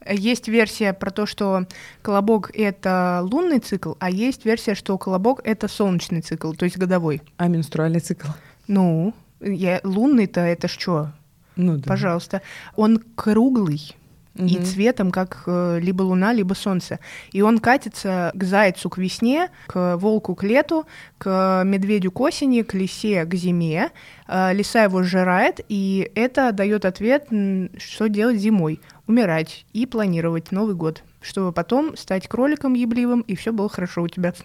Есть 0.08 0.48
версия 0.48 0.92
про 0.92 1.10
то, 1.10 1.26
что 1.26 1.66
колобок— 2.02 2.50
это 2.54 3.20
лунный 3.22 3.58
цикл, 3.58 3.94
а 3.98 4.10
есть 4.10 4.44
версия, 4.44 4.74
что 4.74 4.98
колобок— 4.98 5.40
это 5.44 5.68
солнечный 5.68 6.20
цикл, 6.20 6.52
то 6.52 6.64
есть 6.64 6.78
годовой. 6.78 7.22
А 7.36 7.48
менструальный 7.48 8.00
цикл? 8.00 8.28
Ну, 8.68 9.14
я, 9.40 9.80
лунный-то 9.84 10.40
это 10.40 10.68
что? 10.68 11.12
Ну 11.56 11.76
да. 11.76 11.88
Пожалуйста. 11.88 12.42
Он 12.76 13.02
круглый, 13.14 13.94
угу. 14.34 14.46
и 14.46 14.56
цветом, 14.58 15.10
как 15.10 15.44
э, 15.46 15.78
либо 15.80 16.02
луна, 16.02 16.32
либо 16.32 16.54
солнце. 16.54 16.98
И 17.32 17.42
он 17.42 17.58
катится 17.58 18.30
к 18.34 18.44
зайцу 18.44 18.90
к 18.90 18.98
весне, 18.98 19.50
к 19.66 19.96
волку 19.96 20.34
к 20.34 20.42
лету, 20.42 20.86
к 21.18 21.62
медведю 21.64 22.10
к 22.10 22.20
осени, 22.20 22.62
к 22.62 22.74
лисе 22.74 23.24
к 23.24 23.34
зиме. 23.34 23.90
Э, 24.28 24.52
лиса 24.52 24.84
его 24.84 25.02
сжирает, 25.02 25.60
и 25.68 26.10
это 26.14 26.52
дает 26.52 26.84
ответ, 26.84 27.28
что 27.78 28.08
делать 28.08 28.38
зимой. 28.38 28.80
Умирать 29.06 29.64
и 29.72 29.86
планировать 29.86 30.52
Новый 30.52 30.74
год 30.74 31.02
чтобы 31.22 31.52
потом 31.52 31.96
стать 31.96 32.28
кроликом 32.28 32.74
ебливым, 32.74 33.20
и 33.22 33.36
все 33.36 33.52
было 33.52 33.68
хорошо 33.68 34.02
у 34.02 34.08
тебя. 34.08 34.34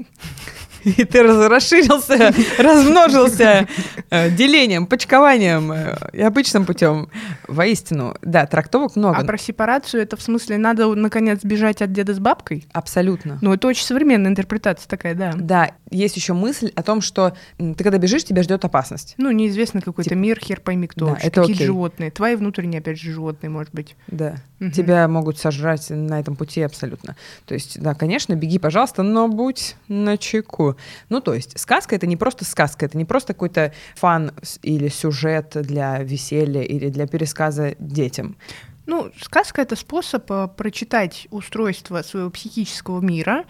И 0.84 1.04
ты 1.04 1.24
расширился, 1.24 2.34
размножился 2.62 3.68
э, 4.10 4.30
делением, 4.30 4.86
почкованием 4.86 5.72
э, 5.72 5.96
и 6.14 6.22
обычным 6.22 6.66
путем. 6.66 7.10
Воистину, 7.48 8.16
да, 8.22 8.46
трактовок 8.46 8.96
много. 8.96 9.18
А 9.18 9.26
про 9.26 9.38
сепарацию 9.38 10.04
это 10.04 10.16
в 10.16 10.22
смысле 10.22 10.58
надо 10.58 10.94
наконец 10.94 11.44
бежать 11.44 11.82
от 11.82 11.92
деда 11.92 12.14
с 12.14 12.20
бабкой? 12.20 12.68
Абсолютно. 12.72 13.40
Ну, 13.42 13.54
это 13.54 13.68
очень 13.68 13.84
современная 13.84 14.32
интерпретация 14.32 14.88
такая, 14.88 15.16
да. 15.16 15.34
Да, 15.36 15.72
есть 15.90 16.16
еще 16.16 16.34
мысль 16.34 16.72
о 16.76 16.84
том, 16.84 17.02
что 17.02 17.36
ты 17.58 17.84
когда 17.84 17.98
бежишь, 17.98 18.24
тебя 18.24 18.44
ждет 18.44 18.64
опасность. 18.64 19.16
Ну, 19.18 19.32
неизвестно 19.32 19.82
какой-то 19.82 20.16
мир, 20.16 20.40
хер 20.40 20.62
пойми 20.62 20.88
кто. 20.88 21.08
Да, 21.08 21.18
это 21.22 21.42
какие 21.42 21.66
животные. 21.66 22.12
Твои 22.12 22.36
внутренние, 22.36 22.80
опять 22.80 23.00
же, 23.00 23.12
животные, 23.12 23.50
может 23.50 23.74
быть. 23.74 23.96
Да. 24.08 24.36
Угу. 24.60 24.72
Тебя 24.72 25.08
могут 25.08 25.38
сожрать 25.38 25.90
на 25.90 26.20
этом 26.20 26.36
пути 26.36 26.62
абсолютно. 26.62 27.16
То 27.46 27.54
есть, 27.54 27.80
да, 27.80 27.94
конечно, 27.94 28.34
беги, 28.34 28.58
пожалуйста, 28.58 29.04
но 29.04 29.28
будь 29.28 29.76
на 29.88 30.18
чеку. 30.18 30.76
Ну, 31.10 31.22
то 31.22 31.34
есть, 31.34 31.60
сказка— 31.60 31.96
это 31.98 32.08
не 32.08 32.18
просто 32.18 32.44
сказка, 32.44 32.86
это 32.86 32.98
не 32.98 33.06
просто 33.06 33.34
какой-то 33.34 33.74
фан 33.96 34.32
или 34.64 34.88
сюжет 34.88 35.52
для 35.54 36.00
веселья 36.00 36.62
или 36.62 36.90
для 36.90 37.08
пересказа 37.08 37.76
детям. 37.80 38.36
Ну, 38.88 39.12
сказка— 39.22 39.62
это 39.64 39.76
способ 39.76 40.32
э, 40.32 40.48
прочитать 40.56 41.28
устройство 41.30 42.02
своего 42.04 42.30
психического 42.30 43.02
мира, 43.02 43.44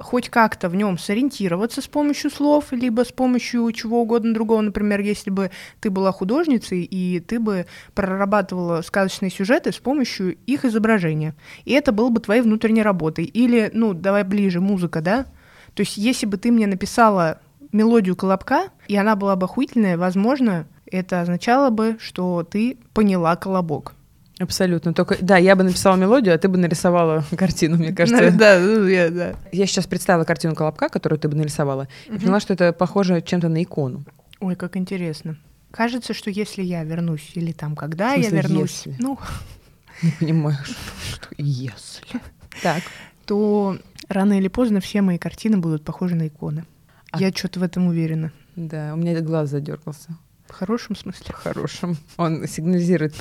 хоть 0.00 0.30
как-то 0.30 0.68
в 0.68 0.74
нем 0.74 0.98
сориентироваться 0.98 1.82
с 1.82 1.86
помощью 1.86 2.30
слов, 2.30 2.72
либо 2.72 3.04
с 3.04 3.12
помощью 3.12 3.70
чего 3.72 4.02
угодно 4.02 4.34
другого. 4.34 4.60
Например, 4.62 5.00
если 5.00 5.30
бы 5.30 5.50
ты 5.80 5.90
была 5.90 6.10
художницей, 6.10 6.82
и 6.82 7.20
ты 7.20 7.38
бы 7.38 7.66
прорабатывала 7.94 8.82
сказочные 8.82 9.30
сюжеты 9.30 9.72
с 9.72 9.78
помощью 9.78 10.36
их 10.46 10.64
изображения. 10.64 11.34
И 11.64 11.72
это 11.72 11.92
было 11.92 12.08
бы 12.08 12.20
твоей 12.20 12.42
внутренней 12.42 12.82
работой. 12.82 13.24
Или, 13.24 13.70
ну, 13.72 13.92
давай 13.92 14.24
ближе, 14.24 14.60
музыка, 14.60 15.00
да? 15.00 15.26
То 15.74 15.82
есть, 15.82 15.96
если 15.96 16.26
бы 16.26 16.36
ты 16.36 16.50
мне 16.50 16.66
написала 16.66 17.40
мелодию 17.72 18.16
колобка, 18.16 18.68
и 18.88 18.96
она 18.96 19.14
была 19.14 19.36
бы 19.36 19.44
охуительная, 19.44 19.96
возможно, 19.96 20.66
это 20.86 21.20
означало 21.20 21.70
бы, 21.70 21.96
что 22.00 22.42
ты 22.42 22.78
поняла 22.92 23.36
колобок. 23.36 23.94
Абсолютно. 24.40 24.94
Только, 24.94 25.18
да, 25.20 25.36
я 25.36 25.54
бы 25.54 25.64
написала 25.64 25.96
мелодию, 25.96 26.34
а 26.34 26.38
ты 26.38 26.48
бы 26.48 26.56
нарисовала 26.56 27.24
картину, 27.36 27.76
мне 27.76 27.92
кажется. 27.92 28.30
Да, 28.30 28.58
ну, 28.58 28.86
я, 28.86 29.10
да. 29.10 29.34
Я 29.52 29.66
сейчас 29.66 29.86
представила 29.86 30.24
картину 30.24 30.54
Колобка, 30.54 30.88
которую 30.88 31.18
ты 31.18 31.28
бы 31.28 31.36
нарисовала, 31.36 31.88
и 32.06 32.18
поняла, 32.18 32.40
что 32.40 32.54
это 32.54 32.72
похоже 32.72 33.20
чем-то 33.20 33.50
на 33.50 33.62
икону. 33.62 34.02
Ой, 34.40 34.56
как 34.56 34.78
интересно. 34.78 35.36
Кажется, 35.70 36.14
что 36.14 36.30
если 36.30 36.62
я 36.62 36.82
вернусь, 36.84 37.32
или 37.34 37.52
там, 37.52 37.76
когда 37.76 38.14
я 38.14 38.30
вернусь, 38.30 38.86
если? 38.86 39.02
ну... 39.02 39.18
Не 40.02 40.12
понимаю, 40.12 40.56
что, 40.64 41.28
если. 41.36 42.20
Так. 42.62 42.82
То 43.26 43.78
рано 44.08 44.38
или 44.38 44.48
поздно 44.48 44.80
все 44.80 45.02
мои 45.02 45.18
картины 45.18 45.58
будут 45.58 45.84
похожи 45.84 46.14
на 46.14 46.28
иконы. 46.28 46.64
А... 47.12 47.20
Я 47.20 47.30
что-то 47.30 47.60
в 47.60 47.62
этом 47.62 47.88
уверена. 47.88 48.32
Да, 48.56 48.92
у 48.94 48.96
меня 48.96 49.20
глаз 49.20 49.50
задергался. 49.50 50.16
В 50.50 50.52
хорошем 50.52 50.96
смысле? 50.96 51.26
В 51.28 51.34
хорошем. 51.34 51.96
Он 52.16 52.46
сигнализирует. 52.46 53.14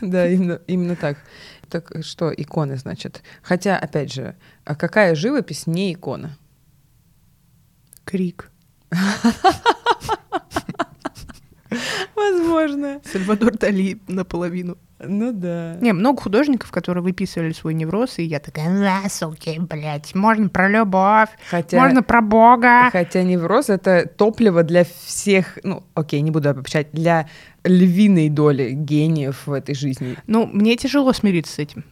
Да, 0.00 0.28
именно, 0.28 0.60
именно 0.66 0.96
так. 0.96 1.16
Так 1.70 1.92
что, 2.02 2.32
иконы, 2.34 2.76
значит. 2.76 3.22
Хотя, 3.42 3.78
опять 3.78 4.12
же, 4.12 4.34
а 4.64 4.74
какая 4.74 5.14
живопись 5.14 5.66
не 5.66 5.92
икона? 5.92 6.36
Крик. 8.04 8.50
Возможно. 12.48 13.00
Сальвадор 13.04 13.56
Дали 13.58 13.98
наполовину. 14.08 14.76
Ну 15.00 15.32
да. 15.32 15.76
Не, 15.80 15.92
много 15.92 16.20
художников, 16.20 16.70
которые 16.70 17.04
выписывали 17.04 17.52
свой 17.52 17.74
невроз, 17.74 18.18
и 18.18 18.24
я 18.24 18.40
такая, 18.40 18.68
да, 18.68 19.08
суки, 19.08 19.58
блядь, 19.60 20.14
можно 20.14 20.48
про 20.48 20.68
любовь, 20.68 21.28
хотя, 21.48 21.78
можно 21.78 22.02
про 22.02 22.20
Бога. 22.20 22.90
Хотя 22.90 23.22
невроз— 23.22 23.68
это 23.68 24.06
топливо 24.08 24.64
для 24.64 24.84
всех, 24.84 25.58
ну, 25.62 25.84
окей, 25.94 26.20
не 26.20 26.32
буду 26.32 26.50
обобщать, 26.50 26.88
для 26.92 27.28
львиной 27.62 28.28
доли 28.28 28.70
гениев 28.72 29.46
в 29.46 29.52
этой 29.52 29.76
жизни. 29.76 30.16
Ну, 30.26 30.46
мне 30.46 30.76
тяжело 30.76 31.12
смириться 31.12 31.54
с 31.54 31.58
этим, 31.60 31.84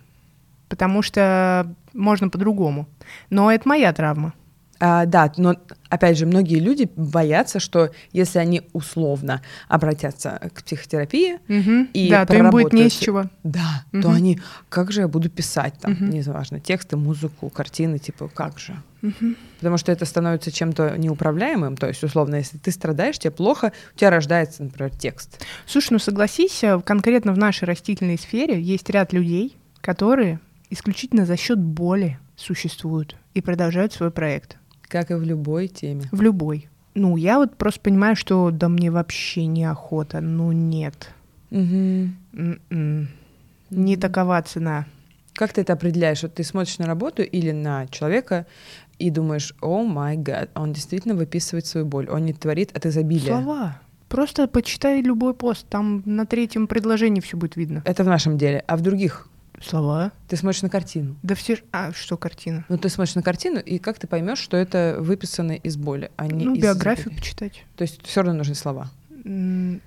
потому 0.69 1.03
что 1.03 1.73
можно 1.93 2.29
по-другому. 2.29 2.89
Но 3.31 3.53
это 3.53 3.69
моя 3.69 3.93
травма. 3.93 4.35
А, 4.79 5.07
да, 5.07 5.33
но 5.37 5.57
опять 5.89 6.19
же, 6.19 6.27
многие 6.27 6.59
люди 6.59 6.91
боятся, 6.97 7.61
что 7.61 7.91
если 8.13 8.39
они 8.39 8.63
условно 8.73 9.43
обратятся 9.69 10.51
к 10.55 10.63
психотерапии 10.63 11.35
угу. 11.49 11.89
и 11.93 12.11
да, 12.11 12.27
то 12.27 12.37
им 12.37 12.51
будет 12.51 12.73
не 12.73 12.89
с 12.89 12.93
чего. 12.93 13.25
Да, 13.43 13.85
угу. 13.93 14.03
то 14.03 14.11
они, 14.11 14.41
как 14.69 14.93
же 14.93 15.03
я 15.03 15.09
буду 15.09 15.31
писать 15.31 15.75
там, 15.81 15.93
угу. 15.93 16.05
неважно, 16.05 16.61
тексты, 16.61 16.97
музыку, 16.97 17.49
картины, 17.49 17.99
типа, 17.99 18.29
как 18.29 18.59
же? 18.59 18.77
Угу. 19.03 19.35
Потому 19.59 19.79
что 19.79 19.93
это 19.93 20.05
становится 20.05 20.51
чем-то 20.51 20.97
неуправляемым, 20.99 21.77
то 21.77 21.89
есть, 21.89 22.03
условно, 22.03 22.37
если 22.37 22.59
ты 22.59 22.71
страдаешь, 22.71 23.19
тебе 23.19 23.31
плохо, 23.31 23.73
у 23.95 23.99
тебя 23.99 24.11
рождается, 24.11 24.63
например, 24.63 24.95
текст. 24.95 25.45
Слушай, 25.67 25.93
ну 25.93 25.99
согласись, 25.99 26.63
э, 26.65 26.81
конкретно 26.81 27.33
в 27.33 27.39
нашей 27.39 27.65
растительной 27.65 28.19
сфере 28.19 28.61
есть 28.61 28.91
ряд 28.91 29.13
людей, 29.13 29.57
которые 29.81 30.41
исключительно 30.71 31.25
за 31.25 31.37
счет 31.37 31.59
боли 31.59 32.19
существуют 32.37 33.17
и 33.35 33.41
продолжают 33.41 33.93
свой 33.93 34.11
проект. 34.11 34.59
Как 34.89 35.11
и 35.11 35.15
в 35.15 35.23
любой 35.23 35.69
теме. 35.69 36.03
В 36.13 36.21
любой. 36.23 36.69
Ну, 36.95 37.17
я 37.17 37.39
вот 37.39 37.57
просто 37.57 37.81
понимаю, 37.81 38.17
что 38.17 38.51
да 38.51 38.69
мне 38.69 38.91
вообще 38.91 39.47
неохота. 39.47 40.21
Ну, 40.21 40.53
нет. 40.53 41.11
Угу. 41.51 42.09
М-м. 42.33 43.09
Не 43.71 43.97
такова 43.97 44.41
цена. 44.43 44.87
Как 45.35 45.53
ты 45.53 45.61
это 45.61 45.75
определяешь? 45.75 46.23
Вот 46.23 46.35
ты 46.35 46.45
смотришь 46.45 46.79
на 46.79 46.87
работу 46.87 47.23
или 47.23 47.51
на 47.51 47.87
человека 47.89 48.47
и 48.99 49.11
думаешь, 49.11 49.55
о 49.61 49.83
май 49.83 50.17
гад, 50.17 50.51
он 50.55 50.73
действительно 50.73 51.15
выписывает 51.15 51.67
свою 51.67 51.85
боль, 51.85 52.09
он 52.09 52.25
не 52.25 52.33
творит 52.33 52.75
от 52.75 52.87
изобилия. 52.87 53.27
Слова. 53.27 53.81
Просто 54.09 54.47
почитай 54.47 55.03
любой 55.03 55.35
пост, 55.35 55.67
там 55.69 56.03
на 56.07 56.25
третьем 56.25 56.67
предложении 56.67 57.21
все 57.21 57.37
будет 57.37 57.57
видно. 57.57 57.83
Это 57.85 58.05
в 58.05 58.07
нашем 58.07 58.39
деле. 58.39 58.65
А 58.67 58.77
в 58.77 58.81
других? 58.81 59.29
Слова. 59.63 60.13
Ты 60.29 60.37
смотришь 60.37 60.63
на 60.63 60.69
картину. 60.69 61.17
Да 61.23 61.35
все... 61.35 61.59
А, 61.73 61.93
что 61.93 62.17
картина? 62.17 62.65
Ну, 62.69 62.79
ты 62.79 62.89
смотришь 62.89 63.15
на 63.15 63.23
картину, 63.23 63.59
и 63.59 63.79
как 63.79 63.99
ты 63.99 64.07
поймешь, 64.07 64.39
что 64.39 64.57
это 64.57 64.97
выписано 64.99 65.53
из 65.53 65.77
боли, 65.77 66.11
а 66.17 66.27
не 66.27 66.45
ну, 66.45 66.55
из 66.55 66.63
биографию 66.63 67.07
изобилия? 67.07 67.21
почитать. 67.21 67.65
То 67.77 67.83
есть 67.83 68.01
все 68.05 68.23
равно 68.23 68.39
нужны 68.39 68.55
слова. 68.55 68.91
Ну, 69.25 69.81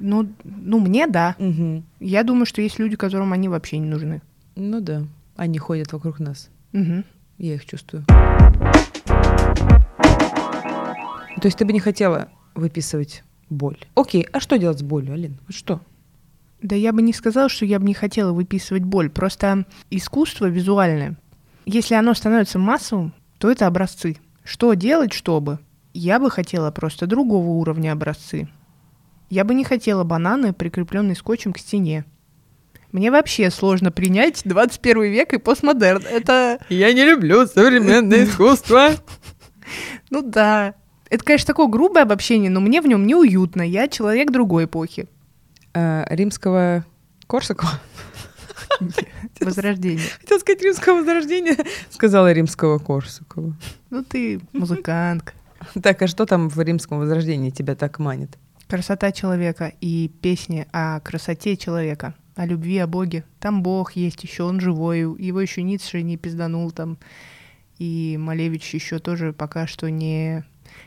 ну, 0.44 0.80
мне 0.80 1.08
да. 1.08 1.36
Угу. 1.40 1.84
Я 2.02 2.24
думаю, 2.24 2.46
что 2.46 2.62
есть 2.62 2.80
люди, 2.80 2.96
которым 2.96 3.32
они 3.32 3.48
вообще 3.48 3.78
не 3.78 3.88
нужны. 3.88 4.22
Ну 4.56 4.82
да, 4.82 5.04
они 5.36 5.58
ходят 5.60 5.94
вокруг 5.94 6.20
нас. 6.20 6.50
Мгм. 6.74 7.06
Я 7.38 7.56
их 7.56 7.66
чувствую. 7.66 8.04
То 11.40 11.46
есть 11.46 11.58
ты 11.58 11.64
бы 11.64 11.72
не 11.72 11.80
хотела 11.80 12.28
выписывать 12.54 13.24
боль? 13.50 13.78
Окей, 13.96 14.28
а 14.34 14.42
что 14.42 14.58
делать 14.58 14.80
с 14.80 14.84
болью, 14.84 15.14
Алин? 15.14 15.38
Вот 15.48 15.56
что? 15.56 15.80
Да 16.62 16.76
я 16.76 16.92
бы 16.92 17.02
не 17.02 17.14
сказала, 17.14 17.50
что 17.50 17.66
я 17.66 17.80
бы 17.80 17.86
не 17.86 17.94
хотела 17.94 18.34
выписывать 18.34 18.84
боль. 18.84 19.10
Просто 19.10 19.66
искусство 19.90 20.48
визуальное, 20.48 21.18
если 21.66 21.94
оно 21.96 22.14
становится 22.14 22.60
массовым, 22.60 23.14
то 23.38 23.50
это 23.50 23.68
образцы. 23.68 24.18
Что 24.44 24.74
делать, 24.74 25.14
чтобы? 25.14 25.60
Я 25.94 26.20
бы 26.20 26.30
хотела 26.30 26.72
просто 26.72 27.08
другого 27.08 27.48
уровня 27.48 27.94
образцы. 27.94 28.50
Я 29.30 29.44
бы 29.44 29.54
не 29.54 29.64
хотела 29.64 30.04
бананы, 30.04 30.54
прикрепленные 30.54 31.16
скотчем 31.16 31.54
к 31.54 31.60
стене. 31.60 32.06
Мне 32.92 33.12
вообще 33.12 33.52
сложно 33.52 33.92
принять 33.92 34.42
21 34.44 35.04
век 35.04 35.34
и 35.34 35.38
постмодерн. 35.38 36.04
Это, 36.10 36.60
Я 36.70 36.92
не 36.94 37.06
люблю 37.06 37.46
современное 37.46 38.26
искусство. 38.26 38.90
ну 40.10 40.24
да. 40.24 40.74
Это, 41.10 41.24
конечно, 41.24 41.48
такое 41.48 41.68
грубое 41.68 42.04
обобщение, 42.04 42.50
но 42.50 42.60
мне 42.60 42.82
в 42.82 42.88
нем 42.88 43.06
неуютно. 43.06 43.62
Я 43.62 43.88
человек 43.88 44.32
другой 44.32 44.66
эпохи. 44.66 45.08
А, 45.74 46.06
римского 46.10 46.86
Корсакова? 47.28 47.80
Возрождение. 49.40 50.06
Хотела 50.20 50.40
сказать 50.40 50.62
римского 50.62 50.98
возрождения, 51.00 51.58
сказала 51.90 52.32
римского 52.32 52.80
Корсакова. 52.80 53.56
Ну 53.90 54.04
ты 54.04 54.42
музыкантка. 54.54 55.34
Так, 55.84 56.02
а 56.02 56.08
что 56.08 56.26
там 56.26 56.48
в 56.50 56.58
римском 56.62 57.00
возрождении 57.00 57.50
тебя 57.50 57.76
так 57.76 58.00
манит? 58.00 58.38
Красота 58.68 59.12
человека 59.12 59.74
и 59.82 60.10
песни 60.22 60.68
о 60.72 61.02
красоте 61.02 61.58
человека, 61.58 62.14
о 62.36 62.46
любви, 62.46 62.78
о 62.78 62.88
Боге. 62.88 63.26
Там 63.40 63.62
Бог 63.62 63.94
есть 63.94 64.24
еще, 64.24 64.44
он 64.44 64.62
живой, 64.62 65.00
его 65.00 65.42
еще 65.42 65.62
Ницше 65.64 66.02
не 66.02 66.16
пизданул 66.16 66.72
там, 66.72 66.98
и 67.78 68.18
Малевич 68.20 68.74
еще 68.74 69.00
тоже 69.00 69.34
пока 69.34 69.68
что 69.68 69.90
не 69.90 70.46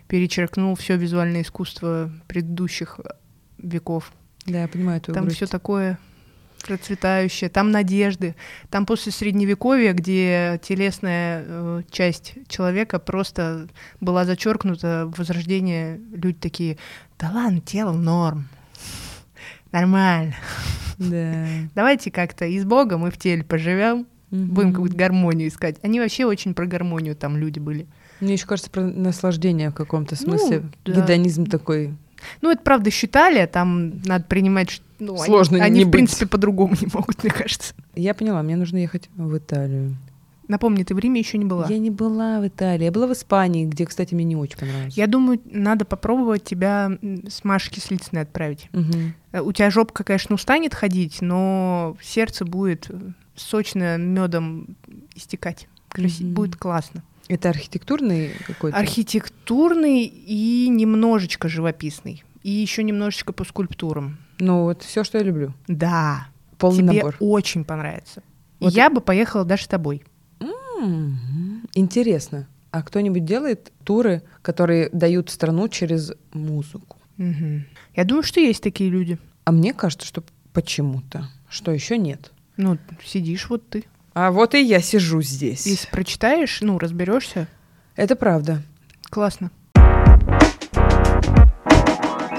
перечеркнул 0.08 0.74
все 0.74 0.96
визуальное 0.96 1.42
искусство 1.42 2.10
предыдущих 2.28 3.00
веков. 3.58 4.12
Да, 4.46 4.62
я 4.62 4.68
понимаю 4.68 5.00
твою 5.00 5.14
Там 5.14 5.28
все 5.30 5.46
такое 5.46 5.98
процветающее, 6.66 7.50
там 7.50 7.72
надежды, 7.72 8.36
там 8.70 8.86
после 8.86 9.10
средневековья, 9.10 9.92
где 9.94 10.60
телесная 10.62 11.44
э, 11.44 11.82
часть 11.90 12.34
человека 12.46 13.00
просто 13.00 13.66
была 14.00 14.24
зачеркнута, 14.24 15.06
в 15.06 15.18
возрождение 15.18 16.00
люди 16.12 16.38
такие, 16.38 16.78
да 17.18 17.30
ладно, 17.32 17.60
тело 17.60 17.92
норм, 17.92 18.46
нормально, 19.72 20.34
Да. 20.98 21.46
давайте 21.74 22.10
как-то 22.12 22.44
и 22.44 22.58
с 22.60 22.64
Богом, 22.64 23.06
и 23.06 23.10
в 23.10 23.16
теле 23.18 23.42
поживем, 23.42 24.06
будем 24.30 24.68
Мгм. 24.68 24.72
какую-то 24.74 24.96
гармонию 24.96 25.48
искать. 25.48 25.76
Они 25.82 25.98
вообще 26.00 26.24
очень 26.26 26.54
про 26.54 26.66
гармонию 26.66 27.16
там 27.16 27.36
люди 27.36 27.58
были. 27.58 27.86
Мне 28.20 28.34
еще 28.34 28.46
кажется 28.46 28.70
про 28.70 28.82
наслаждение 28.82 29.70
в 29.70 29.74
каком-то 29.74 30.14
Ну, 30.20 30.38
смысле. 30.38 30.62
да. 30.84 30.92
Гедонизм 30.92 31.46
такой. 31.46 31.94
Ну, 32.40 32.50
это 32.50 32.62
правда 32.62 32.90
считали, 32.90 33.46
там 33.46 34.00
надо 34.04 34.24
принимать, 34.24 34.80
ну, 34.98 35.14
они- 35.14 35.24
Сложно 35.24 35.62
они, 35.62 35.78
не 35.80 35.84
в 35.84 35.88
быть. 35.88 35.92
принципе 35.92 36.26
по-другому 36.26 36.74
не 36.80 36.88
могут, 36.92 37.22
мне 37.22 37.32
кажется. 37.32 37.74
Я 37.94 38.14
поняла, 38.14 38.42
мне 38.42 38.56
нужно 38.56 38.78
ехать 38.78 39.08
в 39.16 39.36
Италию. 39.36 39.96
Напомни, 40.48 40.82
ты 40.82 40.94
в 40.94 40.98
Риме 40.98 41.20
еще 41.20 41.38
не 41.38 41.44
была. 41.44 41.66
Я 41.68 41.78
не 41.78 41.90
была 41.90 42.40
в 42.40 42.46
Италии. 42.46 42.84
Я 42.84 42.90
была 42.92 43.06
в 43.06 43.12
Испании, 43.12 43.64
где, 43.64 43.86
кстати, 43.86 44.12
мне 44.14 44.24
не 44.24 44.36
очень 44.36 44.58
понравилось. 44.58 44.94
Я 44.96 45.06
думаю, 45.06 45.40
надо 45.44 45.84
попробовать 45.84 46.42
тебя 46.44 46.90
с 47.28 47.44
Машей 47.44 47.72
Кислицыной 47.72 48.22
отправить. 48.22 48.68
Мгм. 48.72 49.14
Э, 49.30 49.40
У 49.40 49.52
тебя 49.52 49.70
жопка, 49.70 50.02
конечно, 50.04 50.34
устанет 50.34 50.74
ходить, 50.74 51.22
но 51.22 51.96
сердце 52.02 52.44
будет 52.44 52.86
э, 52.90 52.98
сочно 53.36 53.96
медом 53.96 54.76
истекать. 55.14 55.68
Мгм. 55.96 56.34
Будет 56.34 56.56
классно. 56.56 57.02
Это 57.28 57.48
архитектурный 57.50 58.30
какой-то? 58.46 58.76
Архитектурный 58.76 60.04
и 60.04 60.68
немножечко 60.68 61.48
живописный. 61.48 62.24
И 62.42 62.50
еще 62.50 62.82
немножечко 62.82 63.32
по 63.32 63.44
скульптурам. 63.44 64.18
Ну, 64.38 64.64
вот 64.64 64.82
все, 64.82 65.04
что 65.04 65.18
я 65.18 65.24
люблю. 65.24 65.54
Да, 65.68 66.26
Полный 66.58 66.82
тебе 66.82 66.98
набор. 66.98 67.16
очень 67.20 67.64
понравится. 67.64 68.22
Вот 68.60 68.72
Я 68.72 68.90
бы 68.90 69.00
поехала 69.00 69.44
даже 69.44 69.64
с 69.64 69.68
тобой. 69.68 70.02
Мгм. 70.40 71.62
Интересно. 71.74 72.48
А 72.70 72.82
кто-нибудь 72.82 73.24
делает 73.24 73.72
туры, 73.84 74.22
которые 74.40 74.88
дают 74.90 75.30
страну 75.30 75.68
через 75.68 76.12
музыку? 76.32 76.96
Мгм. 77.18 77.66
Я 77.94 78.04
думаю, 78.04 78.22
что 78.22 78.40
есть 78.40 78.62
такие 78.62 78.90
люди. 78.90 79.18
А 79.44 79.52
мне 79.52 79.74
кажется, 79.74 80.06
что 80.06 80.24
почему-то, 80.52 81.28
что 81.48 81.70
еще 81.70 81.98
нет. 81.98 82.32
Ну, 82.56 82.78
сидишь 83.04 83.48
вот 83.48 83.68
ты. 83.68 83.84
А 84.14 84.30
вот 84.30 84.54
и 84.54 84.62
я 84.62 84.80
сижу 84.80 85.22
здесь. 85.22 85.66
Если 85.66 85.88
прочитаешь, 85.90 86.60
ну, 86.60 86.78
разберешься, 86.78 87.48
Это 87.96 88.14
правда. 88.16 88.62
классно. 89.10 89.50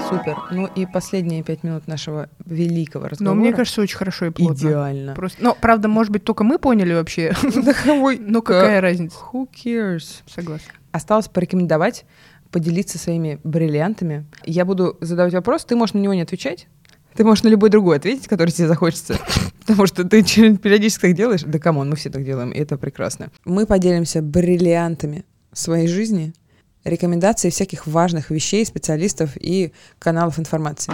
Супер. 0.08 0.36
Ну 0.52 0.66
и 0.76 0.86
последние 0.86 1.42
пять 1.42 1.64
минут 1.64 1.88
нашего 1.88 2.28
великого 2.44 3.04
Но 3.04 3.08
разговора. 3.08 3.34
мне 3.40 3.52
кажется, 3.52 3.80
очень 3.80 3.96
хорошо 3.96 4.26
и 4.26 4.30
плотно. 4.30 4.54
идеально. 4.54 5.14
Просто, 5.14 5.42
ну, 5.42 5.56
правда, 5.60 5.88
может 5.88 6.12
быть, 6.12 6.22
только 6.24 6.44
мы 6.44 6.58
поняли 6.58 6.92
вообще. 6.92 7.34
Ну, 7.84 8.42
какая 8.42 8.80
разница? 8.80 9.16
Who 9.32 9.48
cares? 9.50 10.22
Согласна. 10.26 10.72
Осталось 10.92 11.26
порекомендовать, 11.28 12.04
поделиться 12.52 12.98
своими 12.98 13.40
бриллиантами. 13.42 14.26
Я 14.44 14.64
буду 14.64 14.96
задавать 15.00 15.32
вопрос, 15.32 15.64
ты 15.64 15.74
можешь 15.74 15.94
на 15.94 15.98
него 15.98 16.14
не 16.14 16.22
отвечать. 16.22 16.68
Ты 17.14 17.24
можешь 17.24 17.44
на 17.44 17.48
любой 17.48 17.70
другой 17.70 17.96
ответить, 17.96 18.26
который 18.26 18.50
тебе 18.50 18.66
захочется. 18.68 19.18
Потому 19.66 19.86
что 19.86 20.04
ты 20.04 20.22
че- 20.22 20.56
периодически 20.56 21.02
так 21.02 21.14
делаешь. 21.14 21.42
Да 21.42 21.58
come 21.58 21.75
on, 21.75 21.88
мы 21.90 21.96
все 21.96 22.10
так 22.10 22.24
делаем, 22.24 22.50
и 22.50 22.58
это 22.58 22.76
прекрасно. 22.76 23.30
Мы 23.44 23.66
поделимся 23.66 24.20
бриллиантами 24.20 25.24
своей 25.52 25.86
жизни, 25.86 26.34
рекомендаций 26.82 27.50
всяких 27.50 27.86
важных 27.86 28.30
вещей, 28.30 28.64
специалистов 28.66 29.36
и 29.36 29.72
каналов 29.98 30.38
информации. 30.38 30.92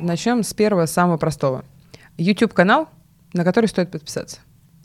Начнем 0.00 0.42
с 0.42 0.52
первого, 0.54 0.86
самого 0.86 1.18
простого. 1.18 1.64
YouTube-канал, 2.16 2.88
на 3.32 3.44
который 3.44 3.66
стоит 3.66 3.90
подписаться. 3.90 4.38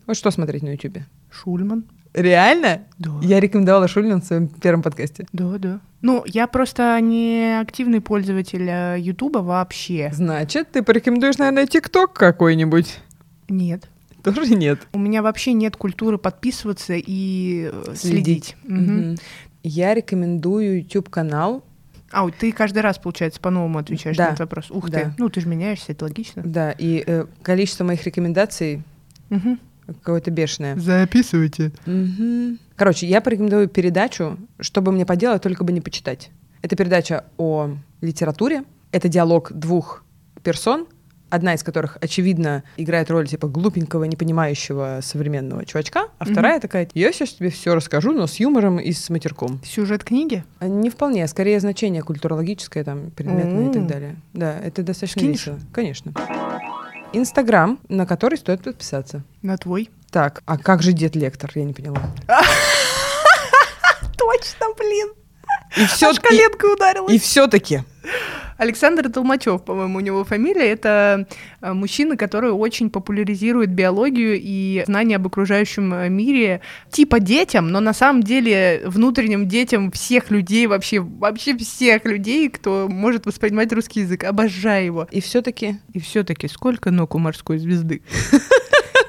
Вот 0.06 0.16
что 0.18 0.30
смотреть 0.32 0.62
на 0.64 0.70
YouTube. 0.70 1.00
Шульман. 1.32 1.86
Реально? 2.18 2.82
Да. 2.98 3.12
Я 3.22 3.40
рекомендовала 3.40 3.88
Шульман 3.88 4.22
в 4.22 4.26
своем 4.26 4.48
первом 4.48 4.82
подкасте. 4.82 5.28
Да, 5.34 5.58
да. 5.60 5.80
Ну, 6.02 6.24
я 6.26 6.48
просто 6.48 7.00
не 7.00 7.60
активный 7.62 8.02
пользователь 8.02 8.68
э, 8.68 8.96
Ютуба 9.00 9.38
вообще. 9.40 10.10
Значит, 10.12 10.72
ты 10.72 10.82
порекомендуешь, 10.82 11.38
наверное, 11.38 11.68
ТикТок 11.68 12.14
какой-нибудь? 12.14 13.00
Нет. 13.50 13.88
Тоже 14.24 14.56
нет. 14.56 14.80
У 14.94 15.00
меня 15.00 15.22
вообще 15.22 15.54
нет 15.54 15.78
культуры 15.78 16.18
подписываться 16.18 16.94
и 16.98 17.70
э, 17.72 17.94
следить. 17.96 18.56
Мгм. 18.64 18.98
Мгм. 19.12 19.18
Я 19.62 19.94
рекомендую 19.94 20.80
YouTube-канал. 20.80 21.64
А, 22.12 22.24
вот 22.24 22.34
ты 22.36 22.52
каждый 22.52 22.80
раз, 22.80 22.98
получается, 22.98 23.40
по-новому 23.40 23.78
отвечаешь 23.78 24.18
Да. 24.18 24.24
на 24.24 24.28
этот 24.30 24.40
вопрос. 24.40 24.72
Ух 24.72 24.90
Да. 24.90 25.00
ты. 25.02 25.14
Ну, 25.20 25.30
ты 25.30 25.40
же 25.42 25.48
меняешься, 25.48 25.92
это 25.92 26.06
логично. 26.06 26.42
Да, 26.44 26.72
и 26.72 27.04
э, 27.06 27.26
количество 27.44 27.84
моих 27.84 28.04
рекомендаций 28.06 28.82
Мгм. 29.30 29.60
Какое-то 29.88 30.32
бешеное. 30.32 30.76
Записывайте. 30.78 31.72
Мгм. 31.86 32.60
Короче, 32.76 33.08
я 33.08 33.22
порекомендую 33.22 33.68
передачу, 33.68 34.38
чтобы 34.60 34.92
мне 34.92 35.06
поделать, 35.06 35.42
только 35.42 35.64
бы 35.64 35.72
не 35.72 35.82
почитать. 35.82 36.30
Это 36.62 36.76
передача 36.76 37.26
о 37.38 37.70
литературе. 38.02 38.64
Это 38.92 39.08
диалог 39.10 39.52
двух 39.52 40.04
персон, 40.44 40.88
одна 41.30 41.54
из 41.56 41.64
которых, 41.64 41.98
очевидно, 42.00 42.64
играет 42.78 43.10
роль 43.12 43.28
типа 43.28 43.48
глупенького, 43.48 44.06
непонимающего 44.06 45.00
современного 45.04 45.66
чувачка, 45.66 46.08
а 46.20 46.24
Мгм. 46.24 46.34
вторая 46.34 46.60
такая, 46.62 46.88
я 46.94 47.12
сейчас 47.12 47.32
тебе 47.34 47.50
все 47.50 47.76
расскажу, 47.76 48.14
но 48.14 48.28
с 48.28 48.36
юмором 48.40 48.80
и 48.80 48.92
с 48.94 49.10
матерком. 49.10 49.60
Сюжет 49.66 50.04
книги? 50.06 50.44
А 50.60 50.68
Не 50.68 50.90
вполне, 50.90 51.24
а 51.24 51.28
скорее 51.28 51.60
значение 51.60 52.02
культурологическое, 52.02 52.84
там, 52.86 53.12
предметное 53.12 53.70
и 53.70 53.74
так 53.74 53.88
далее. 53.88 54.16
Да, 54.34 54.58
это 54.58 54.84
достаточно 54.84 55.20
Скинешь? 55.22 55.40
весело. 55.48 55.60
Конечно. 55.74 56.14
Инстаграм, 57.14 57.80
на 57.90 58.06
который 58.06 58.38
стоит 58.38 58.64
подписаться. 58.64 59.24
На 59.42 59.58
твой. 59.58 59.90
Так, 60.12 60.42
а 60.46 60.58
как 60.58 60.82
же 60.84 60.94
дед 60.94 61.16
лектор? 61.16 61.52
Я 61.56 61.64
не 61.64 61.74
поняла. 61.74 62.02
Точно, 64.18 64.68
блин. 64.78 65.14
И 65.76 65.86
все, 65.86 66.10
Аж 66.10 66.20
коленкой 66.20 66.74
ударилась. 66.74 67.14
И 67.14 67.20
все-таки 67.20 67.84
Александр 68.58 69.10
Толмачев, 69.10 69.64
по-моему, 69.64 69.98
у 69.98 70.02
него 70.02 70.24
фамилия. 70.24 70.72
Это 70.72 71.28
э, 71.62 71.74
мужчина, 71.74 72.18
который 72.18 72.52
очень 72.52 72.90
популяризирует 72.90 73.70
биологию 73.70 74.40
и 74.42 74.84
знания 74.86 75.18
об 75.18 75.28
окружающем 75.28 75.94
э, 75.94 76.10
мире 76.10 76.62
типа 76.92 77.20
детям, 77.20 77.70
но 77.70 77.80
на 77.80 77.94
самом 77.94 78.24
деле 78.24 78.82
внутренним 78.86 79.48
детям 79.48 79.92
всех 79.92 80.32
людей, 80.32 80.68
вообще, 80.68 81.00
вообще 81.00 81.56
всех 81.58 82.06
людей, 82.06 82.50
кто 82.50 82.88
может 82.90 83.26
воспринимать 83.26 83.72
русский 83.72 84.02
язык. 84.02 84.24
Обожаю 84.24 84.86
его. 84.86 85.08
И 85.12 85.22
все-таки... 85.22 85.80
И 85.94 86.00
все-таки 86.00 86.48
сколько 86.48 86.92
ног 86.92 87.16
у 87.16 87.20
морской 87.20 87.58
звезды? 87.58 88.02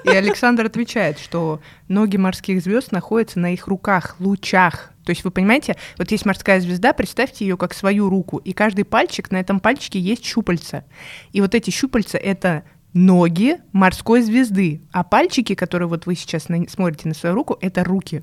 И 0.05 0.11
Александр 0.11 0.67
отвечает, 0.67 1.19
что 1.19 1.61
ноги 1.89 2.17
морских 2.17 2.63
звезд 2.63 2.93
находятся 2.93 3.39
на 3.39 3.53
их 3.53 3.67
руках, 3.67 4.17
лучах. 4.19 4.93
То 5.09 5.13
есть 5.13 5.25
вы 5.25 5.31
понимаете, 5.31 5.75
вот 5.97 6.11
есть 6.11 6.27
морская 6.27 6.61
звезда, 6.61 6.93
представьте 6.93 7.47
ее 7.47 7.57
как 7.57 7.73
свою 7.73 8.11
руку, 8.11 8.37
и 8.37 8.53
каждый 8.53 8.85
пальчик, 8.85 9.31
на 9.31 9.39
этом 9.39 9.59
пальчике 9.59 9.99
есть 9.99 10.23
щупальца. 10.23 10.85
И 11.33 11.41
вот 11.41 11.55
эти 11.55 11.71
щупальца— 11.71 12.19
это 12.23 12.65
ноги 12.93 13.57
морской 13.73 14.21
звезды, 14.21 14.83
а 14.93 15.05
пальчики, 15.05 15.55
которые 15.55 15.89
вот 15.89 16.05
вы 16.05 16.15
сейчас 16.15 16.51
на, 16.51 16.69
смотрите 16.69 17.09
на 17.09 17.15
свою 17.15 17.35
руку, 17.35 17.57
это 17.63 17.85
руки. 17.85 18.23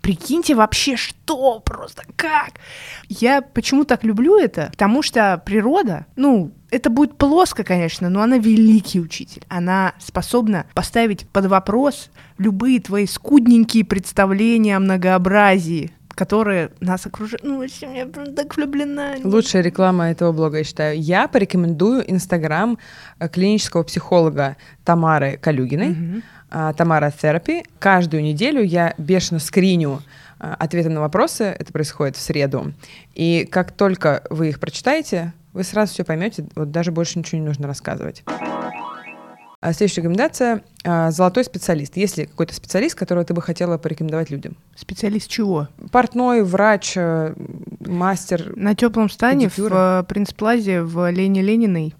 Прикиньте 0.00 0.56
вообще, 0.56 0.96
что 0.96 1.60
просто, 1.60 2.02
как? 2.16 2.54
Я 3.08 3.40
почему 3.40 3.84
так 3.84 4.02
люблю 4.02 4.36
это? 4.36 4.70
Потому 4.72 5.02
что 5.02 5.40
природа, 5.46 6.06
ну, 6.16 6.52
это 6.72 6.90
будет 6.90 7.16
плоско, 7.16 7.62
конечно, 7.62 8.10
но 8.10 8.22
она 8.22 8.38
великий 8.38 9.00
учитель. 9.00 9.44
Она 9.48 9.94
способна 10.00 10.66
поставить 10.74 11.28
под 11.28 11.46
вопрос 11.46 12.10
любые 12.38 12.80
твои 12.80 13.06
скудненькие 13.06 13.84
представления 13.84 14.76
о 14.76 14.80
многообразии, 14.80 15.92
которые 16.14 16.70
нас 16.80 17.06
окружают. 17.06 17.42
Ну, 17.44 17.58
вообще, 17.58 17.88
я 17.96 18.06
прям 18.06 18.34
так 18.34 18.56
влюблена. 18.56 19.14
Лучшая 19.22 19.62
реклама 19.62 20.10
этого 20.10 20.32
блога, 20.32 20.58
я 20.58 20.64
считаю. 20.64 21.00
Я 21.00 21.28
порекомендую 21.28 22.10
Инстаграм 22.10 22.78
э, 23.18 23.28
клинического 23.28 23.82
психолога 23.82 24.56
Тамары 24.84 25.36
Калюгиной. 25.36 26.22
А, 26.50 26.72
Тамара 26.72 27.10
Therapy. 27.10 27.64
Каждую 27.80 28.22
неделю 28.22 28.62
я 28.62 28.94
бешено 28.96 29.40
скриню 29.40 30.02
а, 30.38 30.54
ответы 30.54 30.88
на 30.88 31.00
вопросы. 31.00 31.44
Это 31.44 31.72
происходит 31.72 32.16
в 32.16 32.20
среду. 32.20 32.72
И 33.14 33.48
как 33.50 33.72
только 33.72 34.22
вы 34.30 34.50
их 34.50 34.60
прочитаете, 34.60 35.32
вы 35.52 35.64
сразу 35.64 35.92
все 35.92 36.04
поймете. 36.04 36.46
Вот 36.54 36.70
даже 36.70 36.92
больше 36.92 37.18
ничего 37.18 37.40
не 37.40 37.46
нужно 37.46 37.66
рассказывать. 37.66 38.22
А 39.64 39.72
следующая 39.72 40.02
рекомендация 40.02 40.62
а, 40.84 41.10
золотой 41.10 41.42
специалист. 41.42 41.96
Есть 41.96 42.18
ли 42.18 42.26
какой-то 42.26 42.52
специалист, 42.52 42.94
которого 42.94 43.24
ты 43.24 43.32
бы 43.32 43.40
хотела 43.40 43.78
порекомендовать 43.78 44.28
людям? 44.28 44.58
Специалист 44.76 45.26
чего? 45.26 45.68
Портной, 45.90 46.42
врач, 46.42 46.92
э, 46.98 47.34
мастер. 47.80 48.54
На 48.56 48.74
теплом 48.74 49.08
стане 49.08 49.48
в 49.48 49.54
Педикюра. 49.56 50.00
э, 50.02 50.04
Принц-Плазе 50.06 50.82
в 50.82 51.10
Лене 51.10 51.40
Лениной 51.40 51.94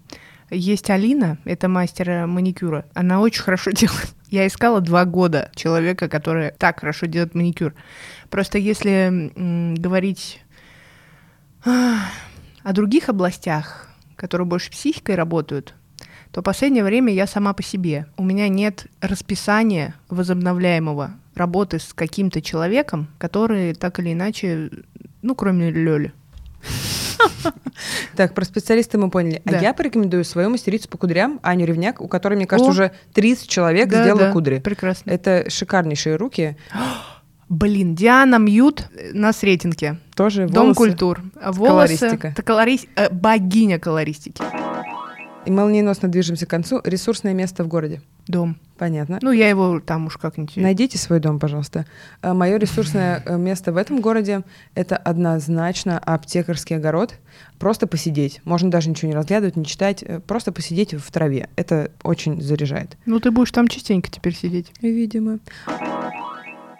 есть 0.51 0.91
Алина, 0.91 1.39
это 1.43 1.67
мастер 1.67 2.07
э, 2.07 2.25
маникюра. 2.27 2.85
Она 2.93 3.19
очень 3.19 3.41
хорошо 3.41 3.71
делает. 3.73 4.13
Я 4.29 4.45
искала 4.45 4.79
два 4.79 5.03
года 5.05 5.49
человека, 5.55 6.07
который 6.07 6.51
так 6.51 6.81
хорошо 6.81 7.07
делает 7.07 7.33
маникюр. 7.33 7.73
Просто 8.29 8.59
если 8.59 9.31
м, 9.35 9.73
говорить 9.73 10.39
о 11.63 12.73
других 12.73 13.09
областях, 13.09 13.89
которые 14.15 14.45
больше 14.45 14.69
психикой 14.69 15.15
работают, 15.15 15.73
то 16.35 16.41
в 16.41 16.43
последнее 16.43 16.83
время 16.83 17.13
я 17.13 17.27
сама 17.27 17.53
по 17.53 17.63
себе. 17.63 18.07
У 18.17 18.23
меня 18.25 18.49
нет 18.49 18.87
расписания 18.99 19.95
возобновляемого 20.09 21.11
работы 21.33 21.79
с 21.79 21.93
каким-то 21.93 22.41
человеком, 22.41 23.07
который 23.17 23.73
так 23.73 23.99
или 23.99 24.11
иначе, 24.11 24.69
ну, 25.21 25.33
кроме 25.33 25.71
Лёли. 25.71 26.11
Так, 28.17 28.33
про 28.33 28.43
специалиста 28.43 28.97
мы 28.97 29.09
поняли. 29.09 29.41
Да. 29.45 29.59
А 29.59 29.61
я 29.61 29.73
порекомендую 29.73 30.25
свою 30.25 30.49
мастерицу 30.49 30.89
по 30.89 30.97
кудрям 30.97 31.39
Аню 31.41 31.65
Ревняк, 31.65 32.01
у 32.01 32.09
которой, 32.09 32.33
мне 32.35 32.47
кажется, 32.47 32.69
О! 32.69 32.73
уже 32.73 32.91
30 33.13 33.47
человек 33.47 33.87
Да, 33.87 34.03
сделало 34.03 34.23
да, 34.23 34.31
кудри. 34.33 34.59
Прекрасно. 34.59 35.11
Это 35.11 35.49
шикарнейшие 35.49 36.17
руки. 36.17 36.57
Блин, 37.47 37.95
Диана 37.95 38.39
Мьют 38.39 38.89
на 39.13 39.31
Сретенке. 39.31 39.99
Тоже 40.15 40.47
Дом 40.49 40.73
волосы. 40.73 40.77
культур. 40.77 41.21
А 41.41 41.53
Волосы. 41.53 41.97
Колористика. 41.97 42.27
Это 42.27 42.41
колорис- 42.41 42.89
э, 42.97 43.09
богиня 43.09 43.79
колористики. 43.79 44.43
И 45.45 45.51
молниеносно 45.51 46.07
движемся 46.09 46.45
к 46.45 46.49
концу. 46.49 46.81
Ресурсное 46.83 47.33
место 47.33 47.63
в 47.63 47.67
городе. 47.67 48.01
Дом. 48.27 48.57
Понятно. 48.77 49.19
Ну, 49.21 49.31
я 49.31 49.47
его 49.47 49.79
там 49.79 50.07
уж 50.07 50.17
как-нибудь... 50.17 50.57
Найдите 50.57 50.97
свой 50.97 51.19
дом, 51.19 51.39
пожалуйста. 51.39 51.85
Мое 52.23 52.57
ресурсное 52.57 53.21
э, 53.23 53.37
место 53.37 53.71
в 53.71 53.77
этом 53.77 54.01
городе— 54.01 54.41
это 54.75 54.97
однозначно 54.97 55.99
аптекарский 55.99 56.75
огород. 56.77 57.13
Просто 57.59 57.85
посидеть. 57.85 58.41
Можно 58.43 58.71
даже 58.71 58.89
ничего 58.89 59.09
не 59.09 59.15
разглядывать, 59.15 59.55
не 59.55 59.65
читать. 59.65 60.03
э, 60.03 60.19
Просто 60.19 60.51
посидеть 60.51 60.93
в 60.93 61.11
траве. 61.11 61.49
Это 61.55 61.91
очень 62.01 62.41
заряжает. 62.41 62.97
Ну, 63.05 63.19
ты 63.19 63.29
будешь 63.29 63.51
там 63.51 63.67
частенько 63.67 64.09
теперь 64.09 64.35
сидеть. 64.35 64.71
Видимо. 64.81 65.39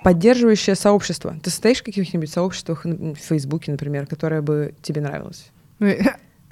Поддерживающее 0.04 0.76
сообщество. 0.76 1.36
Ты 1.44 1.50
состоишь 1.50 1.80
в 1.82 1.84
каких-нибудь 1.84 2.32
сообществах 2.32 2.86
в 2.86 3.16
Фейсбуке, 3.16 3.72
например, 3.72 4.08
которое 4.08 4.42
бы 4.42 4.74
тебе 4.82 5.02
нравилось? 5.02 5.52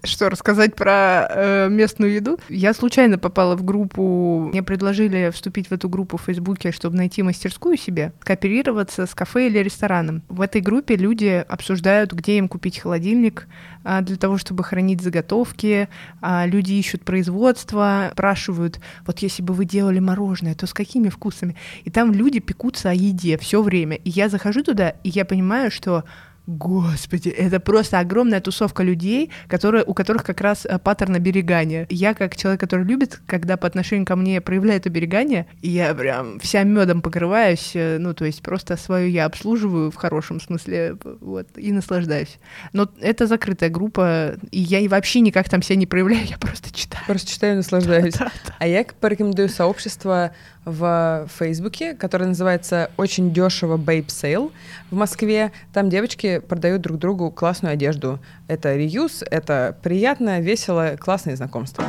Что, 0.06 0.30
рассказать 0.30 0.76
про 0.76 1.28
э, 1.30 1.70
местную 1.70 2.14
еду? 2.14 2.38
Я 2.50 2.74
случайно 2.74 3.18
попала 3.18 3.56
в 3.56 3.64
группу, 3.64 4.50
мне 4.50 4.62
предложили 4.62 5.32
вступить 5.34 5.70
в 5.70 5.72
эту 5.72 5.88
группу 5.88 6.18
в 6.18 6.24
Фейсбуке, 6.24 6.74
чтобы 6.74 6.98
найти 6.98 7.24
мастерскую 7.24 7.78
себе, 7.78 8.12
кооперироваться 8.20 9.06
с 9.06 9.16
кафе 9.16 9.48
или 9.48 9.60
рестораном. 9.60 10.22
В 10.28 10.42
этой 10.42 10.60
группе 10.60 10.98
люди 10.98 11.46
обсуждают, 11.48 12.12
где 12.12 12.38
им 12.38 12.50
купить 12.50 12.80
холодильник 12.80 13.48
а, 13.86 14.02
для 14.02 14.18
того, 14.18 14.38
чтобы 14.38 14.66
хранить 14.66 15.02
заготовки. 15.02 15.88
А, 16.20 16.46
люди 16.48 16.74
ищут 16.74 17.06
производство, 17.06 18.10
спрашивают, 18.12 18.82
вот 19.06 19.20
если 19.20 19.42
бы 19.42 19.54
вы 19.54 19.64
делали 19.64 20.00
мороженое, 20.00 20.54
то 20.54 20.68
с 20.68 20.74
какими 20.74 21.08
вкусами? 21.08 21.56
И 21.86 21.90
там 21.90 22.12
люди 22.12 22.40
пекутся 22.40 22.90
о 22.90 22.94
еде 22.94 23.38
все 23.38 23.62
время. 23.62 23.96
И 23.96 24.10
я 24.10 24.28
захожу 24.28 24.64
туда, 24.64 24.90
и 24.90 25.10
я 25.10 25.24
понимаю, 25.24 25.72
что 25.72 26.04
Господи, 26.46 27.30
это 27.30 27.62
просто 27.62 28.00
огромная 28.00 28.42
тусовка 28.42 28.84
людей, 28.84 29.32
которые, 29.48 29.86
у 29.86 29.94
которых 29.94 30.26
как 30.26 30.42
раз 30.42 30.66
э, 30.66 30.78
паттерн 30.78 31.16
оберегания. 31.16 31.88
Я, 31.90 32.14
как 32.14 32.36
человек, 32.36 32.60
который 32.60 32.86
любит, 32.86 33.22
когда 33.26 33.56
по 33.56 33.66
отношению 33.66 34.06
ко 34.06 34.18
мне 34.18 34.42
проявляет 34.42 34.86
оберегание, 34.86 35.48
я 35.62 35.94
прям 35.94 36.40
вся 36.40 36.64
медом 36.64 37.02
покрываюсь, 37.02 37.72
э, 37.76 37.98
ну, 37.98 38.14
то 38.14 38.26
есть 38.26 38.42
просто 38.42 38.76
свою 38.76 39.08
я 39.08 39.24
обслуживаю 39.24 39.90
в 39.90 39.96
хорошем 39.96 40.42
смысле, 40.42 40.98
вот, 41.22 41.48
и 41.56 41.72
наслаждаюсь. 41.72 42.40
Но 42.74 42.90
это 43.00 43.26
закрытая 43.26 43.70
группа, 43.70 44.36
и 44.52 44.60
я 44.60 44.88
вообще 44.90 45.22
никак 45.22 45.48
там 45.48 45.62
себя 45.62 45.78
не 45.78 45.88
проявляю, 45.88 46.26
я 46.30 46.38
просто 46.38 46.74
читаю. 46.74 47.06
Просто 47.08 47.32
читаю 47.32 47.54
и 47.54 47.58
наслаждаюсь. 47.58 48.16
Да, 48.16 48.32
А 48.60 48.68
я 48.68 48.86
порекомендую 49.00 49.48
сообщество 49.48 50.34
в 50.66 51.28
Фейсбуке, 51.38 51.94
которое 51.94 52.28
называется 52.28 52.90
«Очень 52.98 53.34
дешево 53.34 53.78
Babe 53.78 54.08
Sale» 54.08 54.52
в 54.92 54.96
Москве. 54.96 55.52
Там 55.74 55.90
девочки 55.90 56.33
продают 56.40 56.82
друг 56.82 56.98
другу 56.98 57.32
классную 57.32 57.74
одежду. 57.74 58.20
Это 58.48 58.76
реюз, 58.76 59.24
это 59.30 59.78
приятно, 59.82 60.40
весело, 60.40 60.98
классные 61.00 61.36
знакомства. 61.36 61.86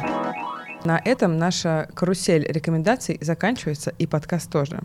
На 0.85 1.01
этом 1.03 1.39
наша 1.39 1.89
карусель 1.95 2.45
рекомендаций 2.47 3.19
заканчивается, 3.23 3.93
и 3.99 4.07
подкаст 4.07 4.51
тоже. 4.51 4.81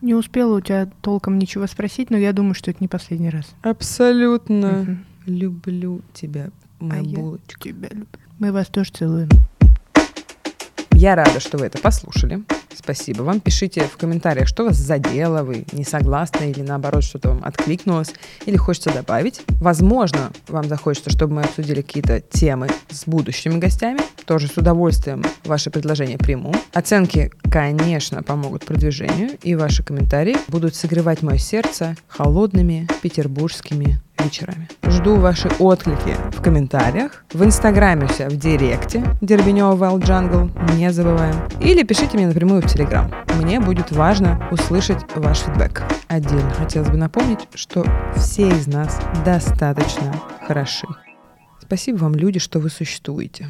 Не 0.00 0.14
успела 0.14 0.56
у 0.56 0.60
тебя 0.60 0.88
толком 1.02 1.38
ничего 1.38 1.66
спросить, 1.66 2.10
но 2.10 2.16
я 2.16 2.32
думаю, 2.32 2.54
что 2.54 2.70
это 2.70 2.78
не 2.80 2.88
последний 2.88 3.28
раз. 3.28 3.54
Абсолютно. 3.62 4.68
Мгм. 4.68 5.04
Люблю 5.26 6.02
тебя, 6.14 6.48
моя 6.80 7.00
А 7.00 7.04
я 7.04 7.16
булочка. 7.16 7.60
Тебя 7.60 7.88
люблю. 7.88 8.06
Мы 8.38 8.52
вас 8.52 8.68
тоже 8.68 8.90
целуем. 8.92 9.28
Я 10.92 11.14
рада, 11.14 11.40
что 11.40 11.58
вы 11.58 11.66
это 11.66 11.78
послушали. 11.78 12.42
Спасибо 12.76 13.22
вам. 13.22 13.40
Пишите 13.40 13.82
в 13.82 13.96
комментариях, 13.96 14.48
что 14.48 14.64
вас 14.64 14.76
задело, 14.76 15.42
вы 15.42 15.64
не 15.72 15.84
согласны 15.84 16.50
или 16.50 16.62
наоборот 16.62 17.04
что-то 17.04 17.30
вам 17.30 17.44
откликнулось 17.44 18.12
или 18.46 18.56
хочется 18.56 18.92
добавить. 18.92 19.42
Возможно, 19.60 20.32
вам 20.48 20.64
захочется, 20.68 21.10
чтобы 21.10 21.34
мы 21.34 21.42
обсудили 21.42 21.82
какие-то 21.82 22.20
темы 22.20 22.68
с 22.90 23.06
будущими 23.06 23.58
гостями. 23.58 24.00
Тоже 24.24 24.48
с 24.48 24.56
удовольствием 24.56 25.24
ваши 25.44 25.70
предложения 25.70 26.18
приму. 26.18 26.54
Оценки, 26.72 27.30
конечно, 27.50 28.22
помогут 28.22 28.64
продвижению, 28.64 29.30
и 29.42 29.54
ваши 29.54 29.82
комментарии 29.82 30.36
будут 30.48 30.74
согревать 30.74 31.22
мое 31.22 31.38
сердце 31.38 31.96
холодными 32.08 32.88
петербургскими 33.02 34.00
вечерами. 34.18 34.68
Жду 34.84 35.16
ваши 35.16 35.48
отклики 35.58 36.16
в 36.32 36.40
комментариях, 36.40 37.24
в 37.32 37.44
инстаграме 37.44 38.08
себя 38.08 38.28
в 38.28 38.36
директе 38.36 39.04
Дербенева 39.20 39.74
Wild 39.74 40.02
Jungle, 40.02 40.76
не 40.76 40.92
забываем. 40.92 41.36
Или 41.60 41.82
пишите 41.82 42.16
мне 42.16 42.26
напрямую 42.26 42.62
в 42.62 42.66
телеграм. 42.66 43.10
Мне 43.40 43.60
будет 43.60 43.90
важно 43.90 44.48
услышать 44.50 44.98
ваш 45.14 45.38
фидбэк. 45.38 45.82
Отдельно 46.08 46.50
хотелось 46.50 46.88
бы 46.88 46.96
напомнить, 46.96 47.48
что 47.54 47.84
все 48.16 48.48
из 48.48 48.66
нас 48.66 49.00
достаточно 49.24 50.14
хороши. 50.46 50.86
Спасибо 51.60 51.98
вам, 51.98 52.14
люди, 52.14 52.38
что 52.38 52.58
вы 52.58 52.70
существуете. 52.70 53.48